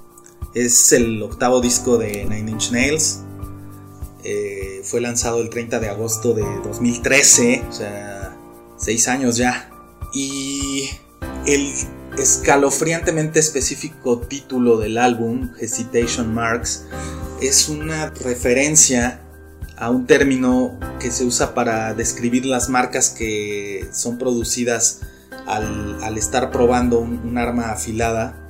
es 0.66 0.92
el 0.92 1.22
octavo 1.22 1.62
disco 1.62 1.98
de 1.98 2.26
Nine 2.26 2.52
Inch 2.52 2.72
Nails. 2.72 3.20
Eh, 4.24 4.82
fue 4.84 5.02
lanzado 5.02 5.42
el 5.42 5.50
30 5.50 5.80
de 5.80 5.90
agosto 5.90 6.34
de 6.34 6.44
2013, 6.64 7.64
o 7.70 7.72
sea, 7.72 8.36
seis 8.78 9.08
años 9.08 9.38
ya. 9.38 9.70
Y 10.14 10.90
el 11.46 11.72
escalofriantemente 12.18 13.40
específico 13.40 14.20
título 14.20 14.78
del 14.78 14.98
álbum, 14.98 15.52
Hesitation 15.60 16.34
Marks, 16.34 16.86
es 17.42 17.70
una 17.70 18.10
referencia 18.10 19.22
a 19.78 19.92
un 19.92 20.08
término 20.08 20.80
que 21.00 21.12
se 21.12 21.24
usa 21.24 21.54
para 21.54 21.94
describir 21.94 22.48
las 22.48 22.68
marcas 22.68 23.12
que 23.12 23.88
son 23.94 24.18
producidas 24.18 25.02
al, 25.46 26.18
estar 26.18 26.52
probando 26.52 27.00
un, 27.00 27.38
arma 27.38 27.72
afilada 27.72 28.47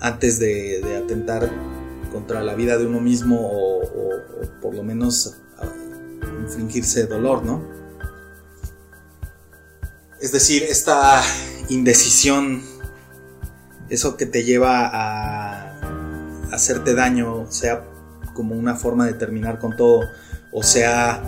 antes 0.00 0.38
de, 0.38 0.80
atentar 1.04 1.50
contra 2.12 2.42
la 2.42 2.54
vida 2.54 2.78
de 2.78 2.86
uno 2.86 3.00
mismo 3.00 3.38
o, 3.40 3.80
por 4.60 4.74
lo 4.74 4.82
menos 4.82 5.36
infringirse 6.42 7.06
dolor, 7.06 7.44
¿no? 7.44 7.62
Es 10.20 10.32
decir, 10.32 10.64
esta 10.64 11.22
indecisión, 11.68 12.62
eso 13.88 14.16
que 14.16 14.26
te 14.26 14.44
lleva 14.44 14.90
a 14.92 16.48
hacerte 16.52 16.94
daño, 16.94 17.50
sea 17.50 17.84
como 18.34 18.54
una 18.54 18.74
forma 18.74 19.06
de 19.06 19.14
terminar 19.14 19.58
con 19.58 19.76
todo, 19.76 20.02
o 20.52 20.62
sea 20.62 21.22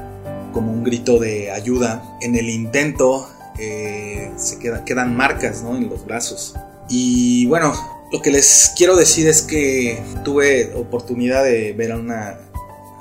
como 0.52 0.72
un 0.72 0.82
grito 0.82 1.18
de 1.18 1.50
ayuda, 1.50 2.02
en 2.20 2.34
el 2.34 2.48
intento 2.48 3.28
eh, 3.58 4.32
se 4.36 4.58
quedan 4.58 5.16
marcas 5.16 5.62
¿no? 5.62 5.76
en 5.76 5.88
los 5.88 6.04
brazos. 6.04 6.54
Y 6.88 7.46
bueno, 7.46 7.72
lo 8.12 8.20
que 8.22 8.30
les 8.30 8.72
quiero 8.76 8.96
decir 8.96 9.28
es 9.28 9.42
que 9.42 10.02
tuve 10.24 10.74
oportunidad 10.74 11.44
de 11.44 11.72
ver 11.72 11.92
a 11.92 11.96
una 11.96 12.38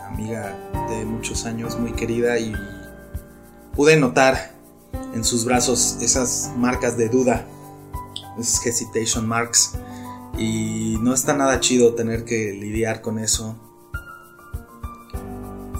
amiga 0.06 0.56
de 0.90 1.04
muchos 1.06 1.46
años 1.46 1.80
muy 1.80 1.94
querida 1.94 2.38
y 2.38 2.54
pude 3.76 3.98
notar 3.98 4.54
en 5.14 5.24
sus 5.24 5.46
brazos 5.46 5.98
esas 6.02 6.52
marcas 6.56 6.96
de 6.96 7.10
duda, 7.10 7.48
esas 8.40 8.66
hesitation 8.66 9.28
marks. 9.28 9.74
Y 10.38 10.98
no 11.02 11.14
está 11.14 11.34
nada 11.34 11.60
chido 11.60 11.96
tener 11.96 12.24
que 12.24 12.54
lidiar 12.54 13.02
con 13.02 13.18
eso. 13.18 13.58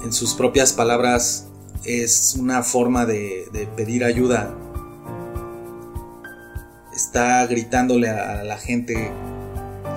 En 0.04 0.12
sus 0.12 0.34
propias 0.34 0.72
palabras 0.72 1.46
es 1.84 2.34
una 2.38 2.62
forma 2.62 3.06
de, 3.06 3.48
de 3.52 3.66
pedir 3.68 4.04
ayuda 4.04 4.54
está 7.10 7.44
gritándole 7.48 8.08
a, 8.08 8.44
la 8.44 8.56
gente 8.56 9.10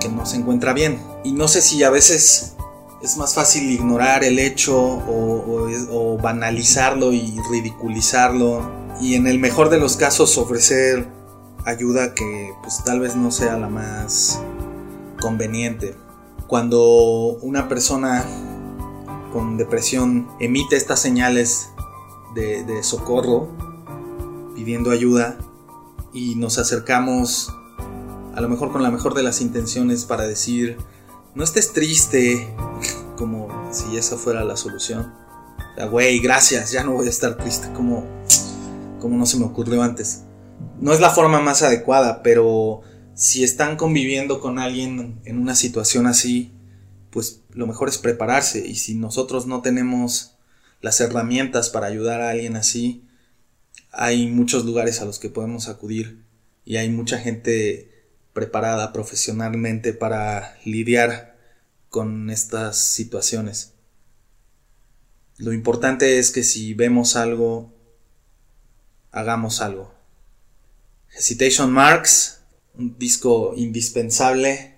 que 0.00 0.08
no 0.08 0.26
se 0.26 0.36
encuentra 0.36 0.72
bien. 0.72 1.00
Y 1.22 1.30
no 1.30 1.46
sé 1.46 1.62
si 1.62 1.84
a 1.84 1.90
veces 1.90 2.56
es 3.02 3.16
más 3.16 3.34
fácil 3.34 3.70
ignorar 3.70 4.24
el 4.24 4.40
hecho 4.40 4.76
o, 4.76 6.18
banalizarlo 6.20 7.12
y 7.12 7.38
ridiculizarlo. 7.52 8.68
Y 9.00 9.14
en 9.14 9.28
el 9.28 9.38
mejor 9.38 9.70
de 9.70 9.78
los 9.78 9.96
casos 9.96 10.36
ofrecer 10.38 11.06
ayuda 11.64 12.14
que 12.14 12.52
pues 12.62 12.82
tal 12.84 12.98
vez 12.98 13.14
no 13.14 13.30
sea 13.30 13.56
la 13.58 13.68
más 13.68 14.40
conveniente. 15.20 15.94
Cuando 16.48 17.38
una 17.42 17.68
persona 17.68 18.24
con 19.32 19.56
depresión 19.56 20.28
emite 20.40 20.74
estas 20.74 20.98
señales 20.98 21.68
de 22.34 22.82
socorro 22.82 23.50
pidiendo 24.56 24.90
ayuda, 24.90 25.38
y 26.14 26.36
nos 26.36 26.58
acercamos 26.58 27.52
a 28.34 28.40
lo 28.40 28.48
mejor 28.48 28.72
con 28.72 28.82
la 28.82 28.90
mejor 28.90 29.14
de 29.14 29.22
las 29.22 29.40
intenciones 29.40 30.04
para 30.04 30.26
decir, 30.26 30.78
no 31.34 31.44
estés 31.44 31.72
triste, 31.72 32.48
como 33.16 33.48
si 33.72 33.96
esa 33.96 34.16
fuera 34.16 34.44
la 34.44 34.56
solución. 34.56 35.12
O 35.76 35.90
güey, 35.90 36.20
gracias, 36.20 36.70
ya 36.70 36.84
no 36.84 36.92
voy 36.92 37.08
a 37.08 37.10
estar 37.10 37.36
triste, 37.36 37.68
como, 37.72 38.06
como 39.00 39.16
no 39.16 39.26
se 39.26 39.36
me 39.36 39.44
ocurrió 39.44 39.82
antes. 39.82 40.22
No 40.80 40.92
es 40.92 41.00
la 41.00 41.10
forma 41.10 41.40
más 41.40 41.62
adecuada, 41.62 42.22
pero 42.22 42.82
si 43.14 43.44
están 43.44 43.76
conviviendo 43.76 44.40
con 44.40 44.58
alguien 44.58 45.20
en 45.24 45.38
una 45.38 45.54
situación 45.54 46.06
así, 46.06 46.52
pues 47.10 47.42
lo 47.50 47.66
mejor 47.66 47.88
es 47.88 47.98
prepararse. 47.98 48.66
Y 48.66 48.76
si 48.76 48.94
nosotros 48.94 49.46
no 49.46 49.62
tenemos 49.62 50.36
las 50.80 51.00
herramientas 51.00 51.70
para 51.70 51.86
ayudar 51.86 52.20
a 52.20 52.30
alguien 52.30 52.56
así, 52.56 53.04
hay 53.96 54.26
muchos 54.26 54.64
lugares 54.64 55.00
a 55.00 55.04
los 55.04 55.18
que 55.18 55.28
podemos 55.28 55.68
acudir 55.68 56.24
y 56.64 56.76
hay 56.76 56.88
mucha 56.88 57.18
gente 57.18 57.90
preparada 58.32 58.92
profesionalmente 58.92 59.92
para 59.92 60.58
lidiar 60.64 61.38
con 61.88 62.30
estas 62.30 62.78
situaciones. 62.78 63.74
Lo 65.36 65.52
importante 65.52 66.18
es 66.18 66.30
que 66.30 66.42
si 66.42 66.74
vemos 66.74 67.16
algo, 67.16 67.72
hagamos 69.10 69.60
algo. 69.60 69.94
Hesitation 71.16 71.72
Marks, 71.72 72.40
un 72.74 72.98
disco 72.98 73.54
indispensable, 73.56 74.74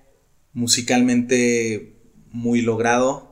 musicalmente 0.53 1.97
muy 2.31 2.61
logrado 2.61 3.26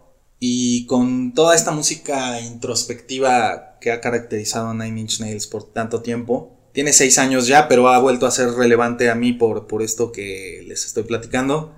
y 0.47 0.85
con 0.85 1.33
toda 1.33 1.55
esta 1.55 1.71
música 1.71 2.39
introspectiva 2.39 3.79
que 3.81 3.91
ha 3.93 4.03
caracterizado 4.03 4.69
a 4.69 4.75
Nine 4.75 5.01
Inch 5.01 5.21
Nails 5.21 5.47
por 5.47 5.73
tanto 5.73 6.03
tiempo. 6.03 6.69
Tiene 6.75 6.93
seis 6.93 7.17
años 7.17 7.47
ya, 7.47 7.67
pero 7.67 7.89
ha 7.89 7.99
vuelto 7.99 8.27
a 8.27 8.31
ser 8.31 8.51
relevante 8.51 9.09
a 9.09 9.15
mí 9.15 9.33
por, 9.33 9.67
por 9.67 9.81
esto 9.81 10.13
que 10.13 10.63
les 10.69 10.85
estoy 10.85 11.05
platicando. 11.05 11.75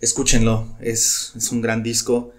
Escúchenlo, 0.00 0.76
es, 0.82 1.32
es 1.34 1.50
un 1.50 1.62
gran 1.62 1.82
disco. 1.82 2.32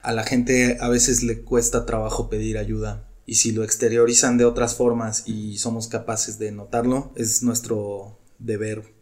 A 0.00 0.12
la 0.12 0.24
gente 0.24 0.76
a 0.78 0.90
veces 0.90 1.22
le 1.22 1.40
cuesta 1.40 1.86
trabajo 1.86 2.28
pedir 2.28 2.58
ayuda 2.58 3.08
y 3.24 3.36
si 3.36 3.52
lo 3.52 3.64
exteriorizan 3.64 4.36
de 4.36 4.44
otras 4.44 4.74
formas 4.74 5.22
y 5.26 5.56
somos 5.56 5.88
capaces 5.88 6.38
de 6.38 6.52
notarlo, 6.52 7.14
es 7.16 7.42
nuestro 7.42 8.18
deber 8.38 8.94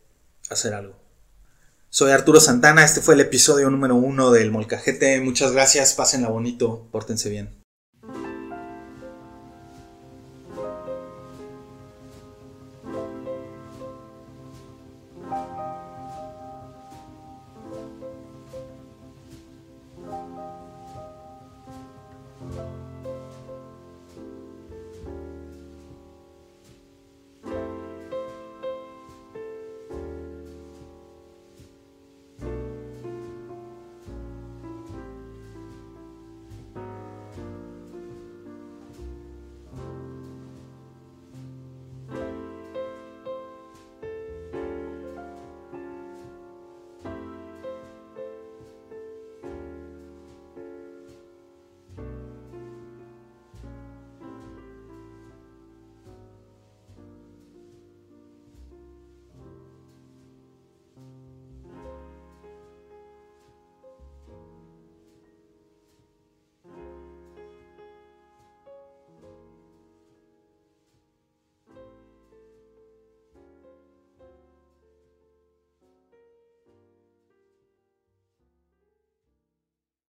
hacer 0.50 0.72
algo. 0.72 1.07
Soy 1.90 2.10
Arturo 2.10 2.38
Santana, 2.38 2.84
este 2.84 3.00
fue 3.00 3.14
el 3.14 3.20
episodio 3.20 3.70
número 3.70 3.94
uno 3.94 4.30
del 4.30 4.50
Molcajete. 4.50 5.20
Muchas 5.22 5.52
gracias, 5.52 5.94
pásenla 5.94 6.28
bonito, 6.28 6.86
pórtense 6.92 7.30
bien. 7.30 7.64